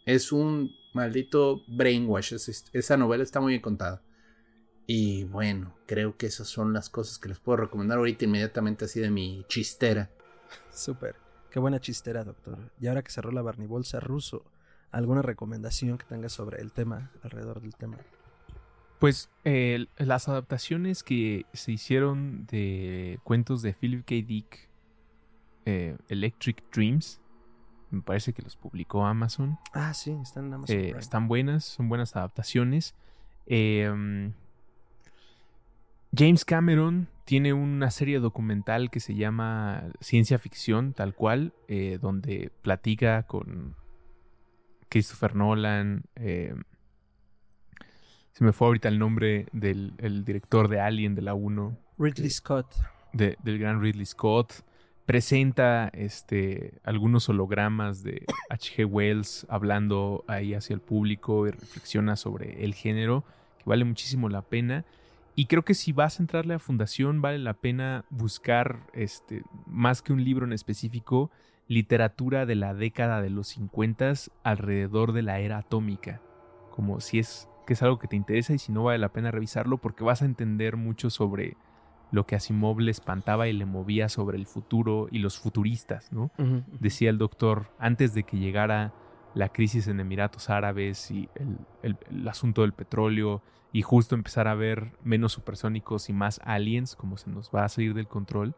[0.04, 2.34] Es un maldito brainwash.
[2.72, 4.02] esa novela está muy bien contada.
[4.86, 9.00] Y bueno, creo que esas son las cosas que les puedo recomendar ahorita inmediatamente así
[9.00, 10.10] de mi chistera.
[10.72, 11.16] Súper.
[11.50, 12.58] Qué buena chistera, doctor.
[12.80, 14.44] Y ahora que cerró la barnibolsa ruso,
[14.90, 17.98] ¿alguna recomendación que tenga sobre el tema, alrededor del tema?
[19.02, 19.30] Pues
[19.96, 24.14] las adaptaciones que se hicieron de cuentos de Philip K.
[24.24, 24.70] Dick,
[25.64, 27.20] eh, Electric Dreams,
[27.90, 29.58] me parece que los publicó Amazon.
[29.72, 30.76] Ah, sí, están en Amazon.
[30.76, 32.94] Eh, están buenas, son buenas adaptaciones.
[33.46, 34.30] Eh,
[36.16, 42.52] James Cameron tiene una serie documental que se llama Ciencia Ficción, tal cual, eh, donde
[42.62, 43.74] platica con
[44.88, 46.04] Christopher Nolan.
[48.32, 51.76] Se me fue ahorita el nombre del director de Alien de la 1.
[51.98, 52.74] Ridley Scott.
[53.12, 54.64] del gran Ridley Scott.
[55.04, 58.86] Presenta este, algunos hologramas de H.G.
[58.86, 63.24] Wells hablando ahí hacia el público y reflexiona sobre el género,
[63.58, 64.86] que vale muchísimo la pena.
[65.34, 70.00] Y creo que si vas a entrarle a fundación, vale la pena buscar, este, más
[70.00, 71.30] que un libro en específico,
[71.68, 76.22] literatura de la década de los 50 alrededor de la era atómica.
[76.70, 79.30] Como si es que es algo que te interesa y si no vale la pena
[79.30, 81.56] revisarlo porque vas a entender mucho sobre
[82.10, 86.30] lo que Asimov le espantaba y le movía sobre el futuro y los futuristas, ¿no?
[86.78, 88.92] Decía el doctor, antes de que llegara
[89.34, 91.28] la crisis en Emiratos Árabes y
[91.82, 93.42] el asunto del petróleo
[93.72, 97.68] y justo empezar a ver menos supersónicos y más aliens, como se nos va a
[97.70, 98.54] salir del control,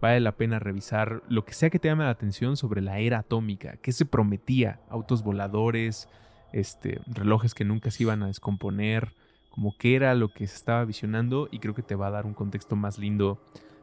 [0.00, 3.20] vale la pena revisar lo que sea que te llame la atención sobre la era
[3.20, 6.08] atómica, qué se prometía, autos voladores,
[6.52, 9.12] este, relojes que nunca se iban a descomponer,
[9.50, 12.26] como qué era lo que se estaba visionando y creo que te va a dar
[12.26, 13.40] un contexto más lindo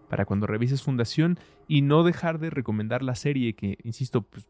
[0.10, 4.48] para cuando revises Fundación y no dejar de recomendar la serie que, insisto, pues,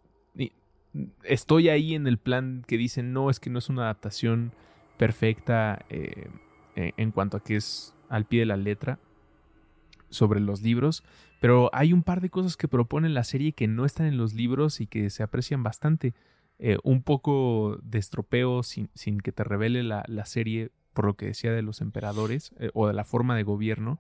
[1.24, 4.52] estoy ahí en el plan que dicen, no, es que no es una adaptación
[4.98, 6.30] perfecta eh,
[6.76, 9.00] eh, en cuanto a que es al pie de la letra
[10.10, 11.04] sobre los libros,
[11.42, 14.34] pero hay un par de cosas que propone la serie que no están en los
[14.34, 16.14] libros y que se aprecian bastante.
[16.66, 21.16] Eh, un poco de estropeo sin, sin que te revele la, la, serie por lo
[21.16, 24.00] que decía de los emperadores o de la forma de gobierno.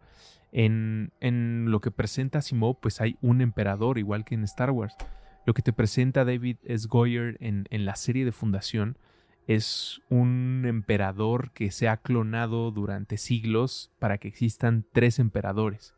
[0.53, 4.95] En, en lo que presenta Simó, pues hay un emperador, igual que en Star Wars.
[5.45, 6.87] Lo que te presenta David S.
[6.87, 8.97] Goyer en, en la serie de Fundación
[9.45, 15.93] es un emperador que se ha clonado durante siglos para que existan tres emperadores.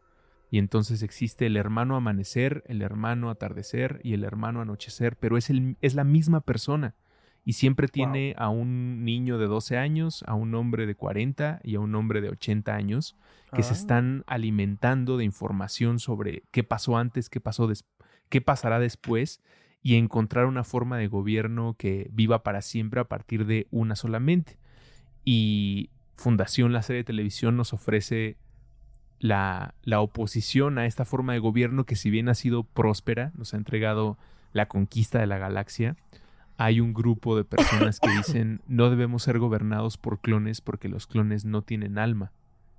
[0.55, 5.49] Y entonces existe el hermano amanecer, el hermano atardecer y el hermano anochecer, pero es,
[5.49, 6.95] el, es la misma persona.
[7.43, 11.75] Y siempre tiene a un niño de 12 años, a un hombre de 40 y
[11.75, 13.17] a un hombre de 80 años
[13.53, 13.77] que se ah.
[13.77, 17.69] están alimentando de información sobre qué pasó antes, qué pasó
[18.29, 19.41] qué pasará después
[19.83, 24.57] y encontrar una forma de gobierno que viva para siempre a partir de una solamente.
[25.25, 28.37] Y Fundación, la serie de televisión, nos ofrece
[29.19, 33.53] la, la, oposición a esta forma de gobierno que si bien ha sido próspera, nos
[33.53, 34.17] ha entregado
[34.53, 35.95] la conquista de la galaxia,
[36.57, 41.07] hay un grupo de personas que dicen no debemos ser gobernados por clones porque los
[41.07, 42.31] clones no tienen alma.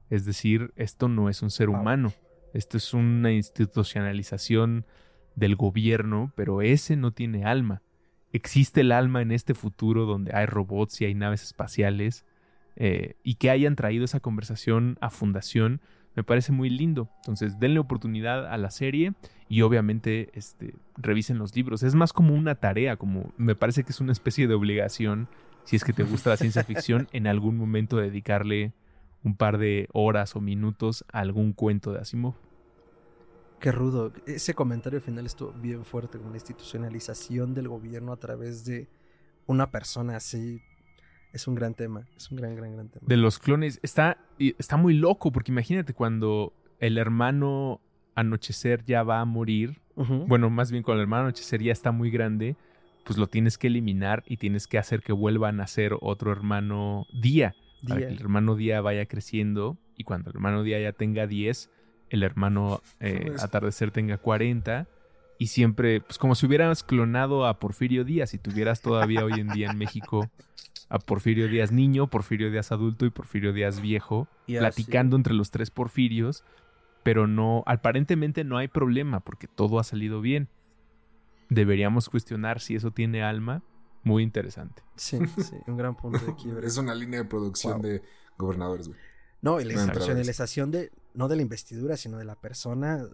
[0.09, 2.12] Es decir, esto no es un ser humano,
[2.55, 4.87] esto es una institucionalización
[5.34, 7.82] del gobierno, pero ese no tiene alma.
[8.32, 12.24] Existe el alma en este futuro donde hay robots y hay naves espaciales
[12.76, 15.80] eh, y que hayan traído esa conversación a Fundación
[16.17, 17.09] me parece muy lindo.
[17.19, 19.12] Entonces denle oportunidad a la serie
[19.49, 21.83] y obviamente este, revisen los libros.
[21.83, 25.29] Es más como una tarea, como me parece que es una especie de obligación,
[25.64, 28.73] si es que te gusta la ciencia ficción, en algún momento dedicarle
[29.23, 32.35] un par de horas o minutos a algún cuento de Asimov.
[33.61, 34.12] Qué rudo.
[34.27, 38.89] Ese comentario final estuvo bien fuerte con la institucionalización del gobierno a través de
[39.47, 40.62] una persona así.
[41.33, 42.07] Es un gran tema.
[42.16, 43.07] Es un gran, gran, gran tema.
[43.07, 43.79] De los clones.
[43.83, 47.81] Está, está muy loco porque imagínate cuando el hermano
[48.14, 49.81] anochecer ya va a morir.
[49.95, 52.57] Bueno, más bien cuando el hermano anochecer ya está muy grande.
[53.05, 57.07] Pues lo tienes que eliminar y tienes que hacer que vuelva a nacer otro hermano
[57.12, 57.55] día.
[57.87, 59.79] Para que el hermano día vaya creciendo.
[59.97, 61.70] Y cuando el hermano día ya tenga 10
[62.11, 64.87] el hermano eh, Atardecer tenga 40
[65.39, 69.49] y siempre, pues como si hubieras clonado a Porfirio Díaz y tuvieras todavía hoy en
[69.49, 70.31] día en México
[70.89, 75.70] a Porfirio Díaz niño, Porfirio Díaz adulto y Porfirio Díaz viejo, platicando entre los tres
[75.70, 76.45] Porfirios,
[77.03, 80.49] pero no, aparentemente no hay problema porque todo ha salido bien.
[81.49, 83.62] Deberíamos cuestionar si eso tiene alma.
[84.03, 84.82] Muy interesante.
[84.95, 86.66] Sí, sí, un gran punto de quiebre.
[86.66, 88.03] es una línea de producción de
[88.39, 89.01] gobernadores, güey.
[89.43, 93.05] No, y la institucionalización de, no de la investidura, sino de la persona.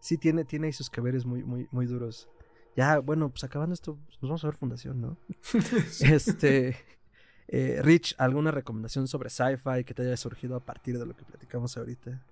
[0.00, 2.28] Sí, tiene, tiene ahí sus caberes muy, muy, muy duros.
[2.78, 5.16] Ya, bueno, pues acabando esto, pues vamos a ver Fundación, ¿no?
[6.00, 6.76] Este.
[7.48, 11.24] Eh, Rich, ¿alguna recomendación sobre sci-fi que te haya surgido a partir de lo que
[11.24, 12.22] platicamos ahorita?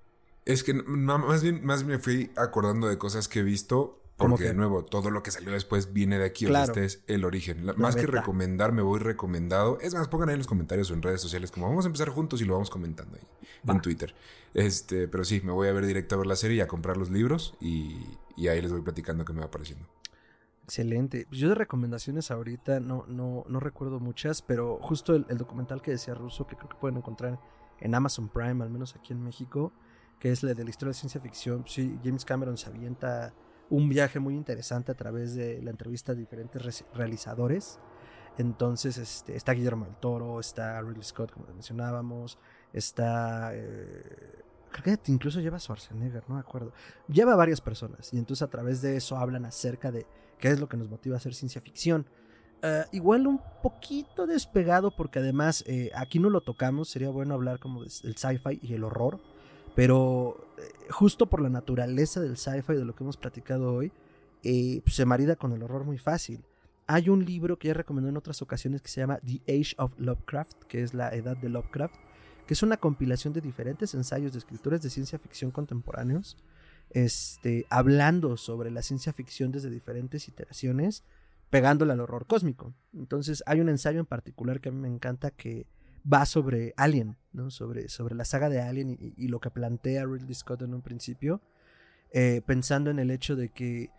[0.45, 4.55] Es que más bien, más me fui acordando de cosas que he visto porque de
[4.55, 6.47] nuevo, todo lo que salió después viene de aquí.
[6.47, 7.67] este es el origen.
[7.77, 9.79] más que recomendar, me voy recomendado.
[9.81, 12.09] Es más, pongan ahí en los comentarios o en redes sociales como vamos a empezar
[12.09, 14.15] juntos y lo vamos comentando ahí en Twitter.
[14.55, 16.97] Este, pero sí, me voy a ver directo a ver la serie y a comprar
[16.97, 17.97] los libros y,
[18.49, 19.87] ahí les voy platicando qué me va pareciendo.
[20.67, 21.29] Excelente.
[21.31, 26.13] Yo de recomendaciones ahorita no, no, no recuerdo muchas, pero justo el, documental que decía
[26.13, 27.39] Russo, que creo que pueden encontrar
[27.79, 29.73] en Amazon Prime, al menos aquí en México,
[30.19, 31.63] que es la de la historia de ciencia ficción.
[31.69, 33.33] Sí, James Cameron se avienta
[33.71, 37.79] un viaje muy interesante a través de la entrevista de diferentes realizadores.
[38.37, 42.41] Entonces este, está Guillermo del Toro, está Ridley Scott, como mencionábamos,
[42.73, 43.55] está...
[43.55, 44.43] Eh,
[44.73, 46.73] creo que incluso lleva Schwarzenegger, no me acuerdo.
[47.07, 50.07] Lleva varias personas y entonces a través de eso hablan acerca de
[50.39, 52.07] qué es lo que nos motiva a hacer ciencia ficción.
[52.63, 57.59] Eh, igual un poquito despegado porque además eh, aquí no lo tocamos, sería bueno hablar
[57.59, 59.21] como del sci-fi y el horror
[59.77, 63.93] pero eh, justo por la naturaleza del sci-fi de lo que hemos platicado hoy,
[64.87, 66.45] se marida con el horror muy fácil.
[66.87, 69.93] Hay un libro que ya recomendé en otras ocasiones que se llama The Age of
[69.99, 71.97] Lovecraft, que es la edad de Lovecraft,
[72.47, 76.37] que es una compilación de diferentes ensayos de escritores de ciencia ficción contemporáneos,
[76.91, 81.05] este, hablando sobre la ciencia ficción desde diferentes iteraciones,
[81.51, 82.75] pegándole al horror cósmico.
[82.93, 85.67] Entonces hay un ensayo en particular que a mí me encanta que
[86.11, 87.51] va sobre Alien, ¿no?
[87.51, 91.41] Sobre, sobre la saga de Alien y, lo que plantea Ridley Scott en un principio,
[92.13, 93.91] eh, pensando en el hecho de que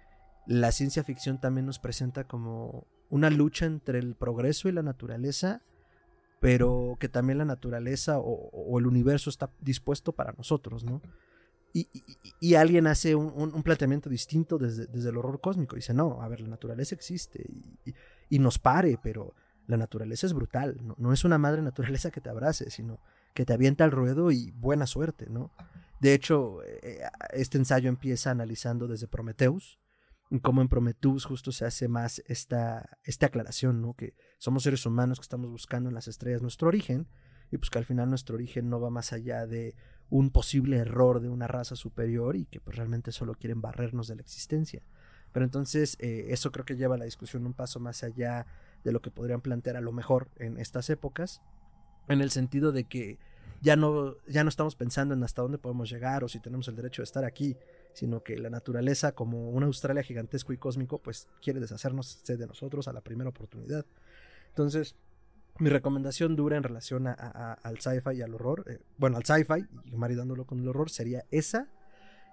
[0.45, 5.61] la ciencia ficción también nos presenta como una lucha entre el progreso y la naturaleza,
[6.39, 11.01] pero que también la naturaleza o, el universo está dispuesto para nosotros, ¿no?
[11.74, 15.76] Y, alguien hace un, planteamiento distinto desde, desde, el horror cósmico.
[15.76, 17.45] Dice, no, a ver, la naturaleza existe
[18.30, 19.36] y, nos pare, pero
[19.68, 20.78] la naturaleza es brutal.
[20.97, 22.99] No, es una madre naturaleza que te abrace, sino
[23.34, 25.51] que te avienta al ruedo y buena suerte, ¿no?
[25.99, 27.01] De hecho, eh,
[27.32, 29.80] este ensayo empieza analizando desde Prometheus,
[30.41, 33.93] cómo en Prometheus justo se hace más esta, esta aclaración, ¿no?
[33.93, 37.07] Que somos seres humanos que estamos buscando en las estrellas nuestro origen,
[37.51, 39.76] y pues que al final nuestro origen no va más allá de
[40.10, 44.16] un posible error de una raza superior y que pues realmente solo quieren barrernos de
[44.16, 44.82] la existencia.
[45.34, 48.45] Pero entonces eh, eso creo que lleva la discusión un paso más allá
[48.84, 51.41] de lo que podrían plantear a lo mejor en estas épocas,
[52.08, 53.20] en el sentido de que
[53.62, 56.76] ya no, ya no estamos pensando en hasta dónde podemos llegar o si tenemos el
[56.76, 57.58] derecho de estar aquí,
[57.93, 62.88] sino que la naturaleza, como una Australia gigantesco y cósmico, pues quiere deshacernos de nosotros
[62.88, 63.86] a la primera oportunidad.
[64.49, 64.95] Entonces,
[65.60, 69.95] mi recomendación dura en relación al sci-fi y al horror, eh, bueno, al sci-fi y
[69.97, 71.68] maridándolo con el horror, sería esa.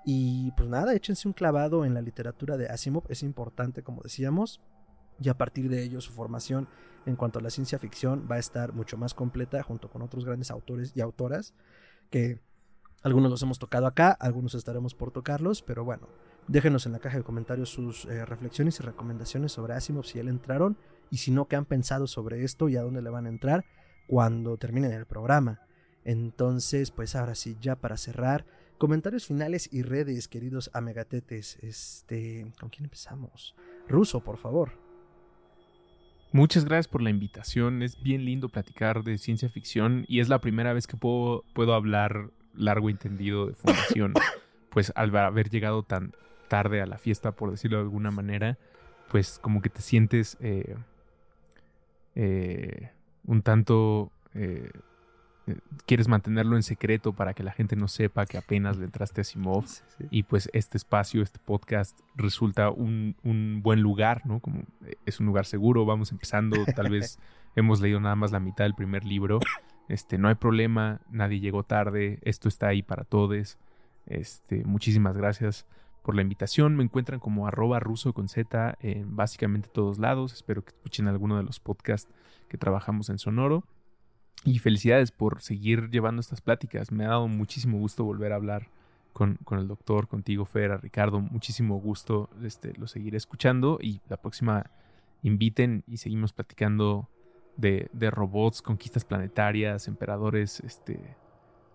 [0.05, 4.61] Y pues nada, échense un clavado en la literatura de Asimov, es importante, como decíamos,
[5.21, 6.69] y a partir de ello su formación
[7.07, 10.25] en cuanto a la ciencia ficción va a estar mucho más completa junto con otros
[10.25, 11.55] grandes autores y autoras
[12.11, 12.41] que
[13.03, 16.09] algunos los hemos tocado acá, algunos estaremos por tocarlos, pero bueno,
[16.49, 20.25] déjenos en la caja de comentarios sus eh, reflexiones y recomendaciones sobre Asimov si ya
[20.25, 20.79] le entraron
[21.11, 23.65] y si no, qué han pensado sobre esto y a dónde le van a entrar
[24.07, 25.61] cuando terminen el programa.
[26.05, 28.45] Entonces, pues ahora sí, ya para cerrar,
[28.79, 31.59] comentarios finales y redes, queridos amegatetes.
[31.63, 33.55] Este, ¿con quién empezamos?
[33.89, 34.73] Ruso, por favor.
[36.33, 37.83] Muchas gracias por la invitación.
[37.83, 41.75] Es bien lindo platicar de ciencia ficción y es la primera vez que puedo, puedo
[41.75, 44.15] hablar largo entendido de fundación.
[44.71, 46.13] pues al haber llegado tan
[46.49, 48.59] tarde a la fiesta, por decirlo de alguna manera,
[49.11, 50.75] pues como que te sientes eh,
[52.15, 52.91] eh,
[53.25, 54.11] un tanto...
[54.35, 54.71] Eh,
[55.85, 59.25] quieres mantenerlo en secreto para que la gente no sepa que apenas le entraste a
[59.25, 59.67] Simov.
[60.11, 64.41] Y pues este espacio, este podcast resulta un, un, buen lugar, ¿no?
[64.41, 64.63] Como
[65.05, 67.19] es un lugar seguro, vamos empezando, tal vez
[67.57, 69.39] hemos leído nada más la mitad del primer libro
[69.89, 73.59] este, no hay problema, nadie llegó tarde, esto está ahí para todos.
[74.07, 75.67] Este, muchísimas gracias
[76.05, 76.77] por la invitación.
[76.77, 80.35] Me encuentran como arroba ruso con Z en básicamente todos lados.
[80.35, 82.13] Espero que escuchen alguno de los podcasts
[82.49, 83.65] que trabajamos en Sonoro.
[84.45, 86.93] Y felicidades por seguir llevando estas pláticas.
[86.93, 88.69] Me ha dado muchísimo gusto volver a hablar
[89.15, 91.21] con, con el doctor, contigo, Fer, Ricardo.
[91.21, 92.29] Muchísimo gusto.
[92.43, 94.71] Este, lo seguiré escuchando y la próxima
[95.23, 97.09] inviten y seguimos platicando
[97.57, 101.17] de, robots, conquistas planetarias, emperadores este,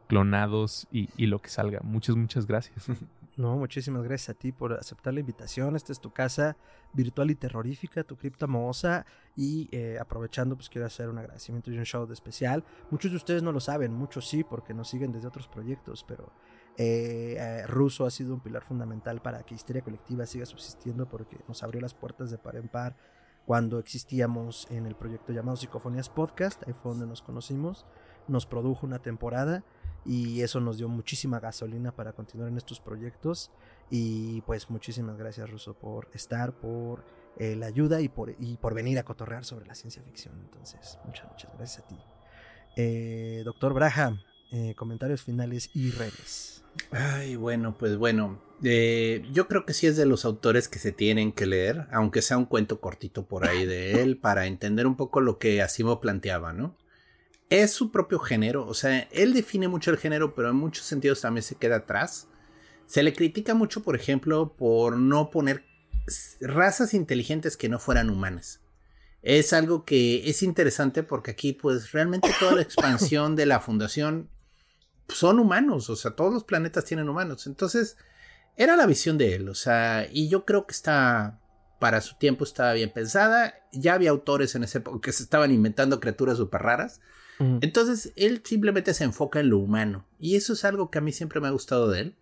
[0.07, 1.79] clonados y, lo que salga.
[1.83, 2.85] Muchas, muchas gracias.
[3.39, 5.77] No, muchísimas gracias a ti por aceptar la invitación.
[5.77, 6.57] Esta es tu casa
[6.91, 9.05] virtual y terrorífica, tu cripta mohosa.
[9.33, 12.65] Y eh, aprovechando, pues quiero hacer un agradecimiento y un show de especial.
[12.91, 16.33] Muchos de ustedes no lo saben, muchos sí, porque nos siguen desde otros proyectos, pero
[16.75, 21.37] eh, eh, Russo ha sido un pilar fundamental para que Histeria Colectiva siga subsistiendo porque
[21.47, 22.97] nos abrió las puertas de par en par
[23.45, 27.85] cuando existíamos en el proyecto llamado Psicofonías Podcast, ahí fue donde nos conocimos,
[28.27, 29.63] nos produjo una temporada
[30.05, 33.51] y eso nos dio muchísima gasolina para continuar en estos proyectos
[33.89, 37.03] y pues muchísimas gracias Russo por estar, por
[37.37, 40.35] eh, la ayuda y por, y por venir a cotorrear sobre la ciencia ficción.
[40.39, 41.97] Entonces, muchas, muchas gracias a ti.
[42.75, 44.17] Eh, doctor Braja,
[44.51, 46.63] eh, comentarios finales y redes.
[46.91, 50.91] Ay, bueno, pues bueno, eh, yo creo que sí es de los autores que se
[50.91, 54.95] tienen que leer, aunque sea un cuento cortito por ahí de él, para entender un
[54.95, 56.75] poco lo que Asimov planteaba, ¿no?
[57.49, 61.21] Es su propio género, o sea, él define mucho el género, pero en muchos sentidos
[61.21, 62.27] también se queda atrás.
[62.85, 65.65] Se le critica mucho, por ejemplo, por no poner
[66.41, 68.61] razas inteligentes que no fueran humanas.
[69.21, 74.29] Es algo que es interesante porque aquí, pues, realmente toda la expansión de la fundación
[75.07, 77.47] son humanos, o sea, todos los planetas tienen humanos.
[77.47, 77.97] Entonces,
[78.55, 81.39] era la visión de él, o sea, y yo creo que está,
[81.79, 83.55] para su tiempo estaba bien pensada.
[83.71, 87.01] Ya había autores en ese que se estaban inventando criaturas súper raras.
[87.39, 90.05] Entonces, él simplemente se enfoca en lo humano.
[90.19, 92.15] Y eso es algo que a mí siempre me ha gustado de él.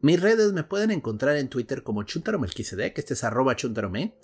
[0.00, 4.14] Mis redes me pueden encontrar en Twitter como Chuntaromelquisede, que este es arroba chuntarome.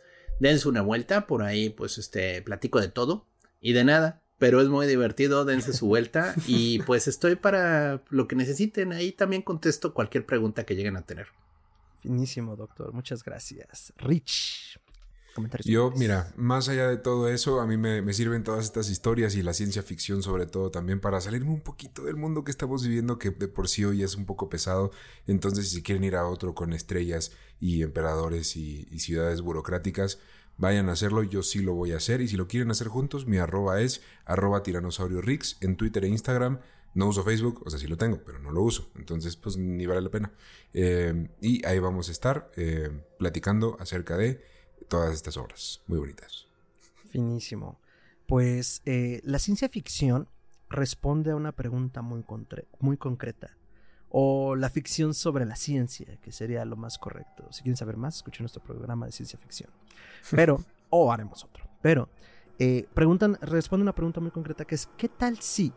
[0.40, 3.26] Dense una vuelta, por ahí pues este platico de todo.
[3.61, 8.26] Y de nada, pero es muy divertido, dense su vuelta y pues estoy para lo
[8.26, 8.92] que necesiten.
[8.92, 11.28] Ahí también contesto cualquier pregunta que lleguen a tener.
[12.00, 12.92] Finísimo, doctor.
[12.92, 13.92] Muchas gracias.
[13.98, 14.80] Rich.
[15.35, 19.35] Comentarios Yo, mira, más allá de todo eso, a mí me, sirven todas estas historias
[19.35, 22.83] y la ciencia ficción sobre todo también para salirme un poquito del mundo que estamos
[22.83, 24.91] viviendo, que de por sí hoy es un poco pesado.
[25.26, 30.18] Entonces, si quieren ir a otro con estrellas y emperadores y ciudades burocráticas,
[30.61, 32.20] Vayan a hacerlo, yo sí lo voy a hacer.
[32.20, 35.22] Y si lo quieren hacer juntos, mi arroba es arroba tiranosaurio
[35.61, 36.61] en Twitter e Instagram.
[36.93, 38.91] No uso Facebook, o sea, sí lo tengo, pero no lo uso.
[38.97, 40.33] Entonces, pues ni vale la pena.
[40.74, 44.45] Eh, y ahí vamos a estar eh, platicando acerca de
[44.91, 46.47] todas estas obras muy bonitas.
[47.11, 47.80] Finísimo.
[48.26, 50.28] Pues eh, la ciencia ficción
[50.68, 52.24] responde a una pregunta muy,
[52.80, 53.57] muy concreta.
[54.11, 57.47] O la ficción sobre la ciencia, que sería lo más correcto.
[57.53, 59.70] Si quieren saber más, escuchen nuestro programa de ciencia ficción.
[60.32, 61.64] Pero, o haremos otro.
[61.80, 62.09] Pero,
[62.93, 65.72] preguntan, responde una pregunta muy concreta que es, ¿qué tal si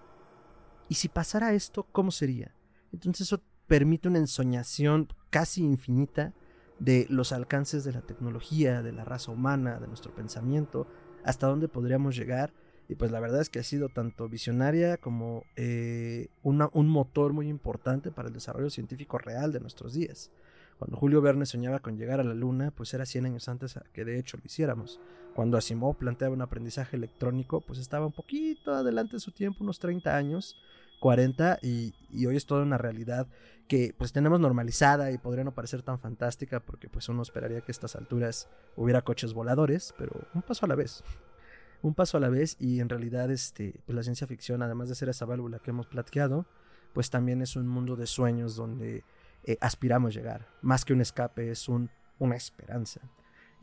[0.89, 2.53] y si pasara esto, ¿cómo sería?
[2.91, 6.33] Entonces eso permite una ensoñación casi infinita
[6.79, 10.87] de los alcances de la tecnología, de la raza humana, de nuestro pensamiento,
[11.23, 12.53] hasta dónde podríamos llegar.
[12.89, 17.47] Y pues la verdad es que ha sido tanto visionaria como eh, un motor muy
[17.47, 20.31] importante para el desarrollo científico real de nuestros días.
[20.77, 24.03] Cuando Julio Verne soñaba con llegar a la Luna, pues era 100 años antes que
[24.03, 24.99] de hecho lo hiciéramos.
[25.33, 29.79] Cuando Asimov planteaba un aprendizaje electrónico, pues estaba un poquito adelante de su tiempo, unos
[29.79, 30.57] 30 años,
[31.03, 31.93] 40, y,
[32.25, 33.27] hoy es toda una realidad
[33.67, 37.71] que pues tenemos normalizada y podría no parecer tan fantástica porque pues uno esperaría que
[37.71, 38.47] a estas alturas
[38.77, 41.03] hubiera coches voladores, pero un paso a la vez.
[41.81, 44.95] Un paso a la vez y en realidad este, pues la ciencia ficción, además de
[44.95, 46.45] ser esa válvula que hemos platicado,
[46.93, 49.03] pues también es un mundo de sueños donde
[49.43, 50.47] eh, aspiramos llegar.
[50.61, 53.01] Más que un escape, es un, una esperanza.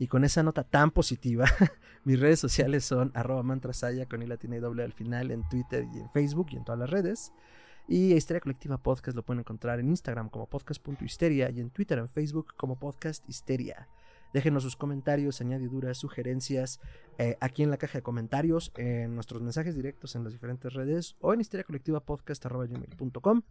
[0.01, 1.45] Y con esa nota tan positiva,
[2.05, 5.85] mis redes sociales son arroba mantrasaya con i latina y doble al final en Twitter
[5.93, 7.31] y en Facebook y en todas las redes.
[7.87, 12.09] Y Histeria Colectiva Podcast lo pueden encontrar en Instagram como podcast.histeria y en Twitter en
[12.09, 13.89] Facebook como podcast histeria.
[14.33, 16.79] Déjenos sus comentarios, añadiduras, sugerencias
[17.19, 21.15] eh, aquí en la caja de comentarios, en nuestros mensajes directos en las diferentes redes
[21.19, 23.43] o en histeriacolectivapodcast.com.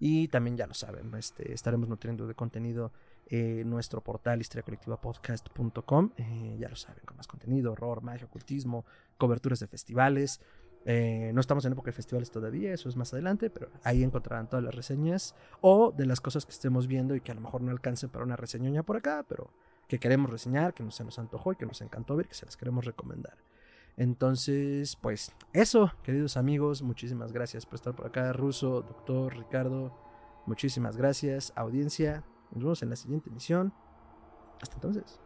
[0.00, 2.92] Y también ya lo saben, este, estaremos nutriendo de contenido
[3.28, 6.10] eh, nuestro portal historiacolectivapodcast.com.
[6.16, 8.84] Eh, ya lo saben, con más contenido, horror, magia, ocultismo,
[9.16, 10.40] coberturas de festivales.
[10.86, 14.50] Eh, no estamos en época de festivales todavía, eso es más adelante, pero ahí encontrarán
[14.50, 17.62] todas las reseñas o de las cosas que estemos viendo y que a lo mejor
[17.62, 19.50] no alcancen para una reseñoña por acá, pero
[19.88, 22.44] que queremos reseñar, que nos, se nos antojó y que nos encantó ver, que se
[22.44, 23.38] las queremos recomendar.
[23.96, 28.32] Entonces, pues eso, queridos amigos, muchísimas gracias por estar por acá.
[28.32, 29.96] Ruso, doctor, Ricardo,
[30.46, 31.52] muchísimas gracias.
[31.54, 33.72] Audiencia, nos vemos en la siguiente emisión.
[34.60, 35.20] Hasta entonces.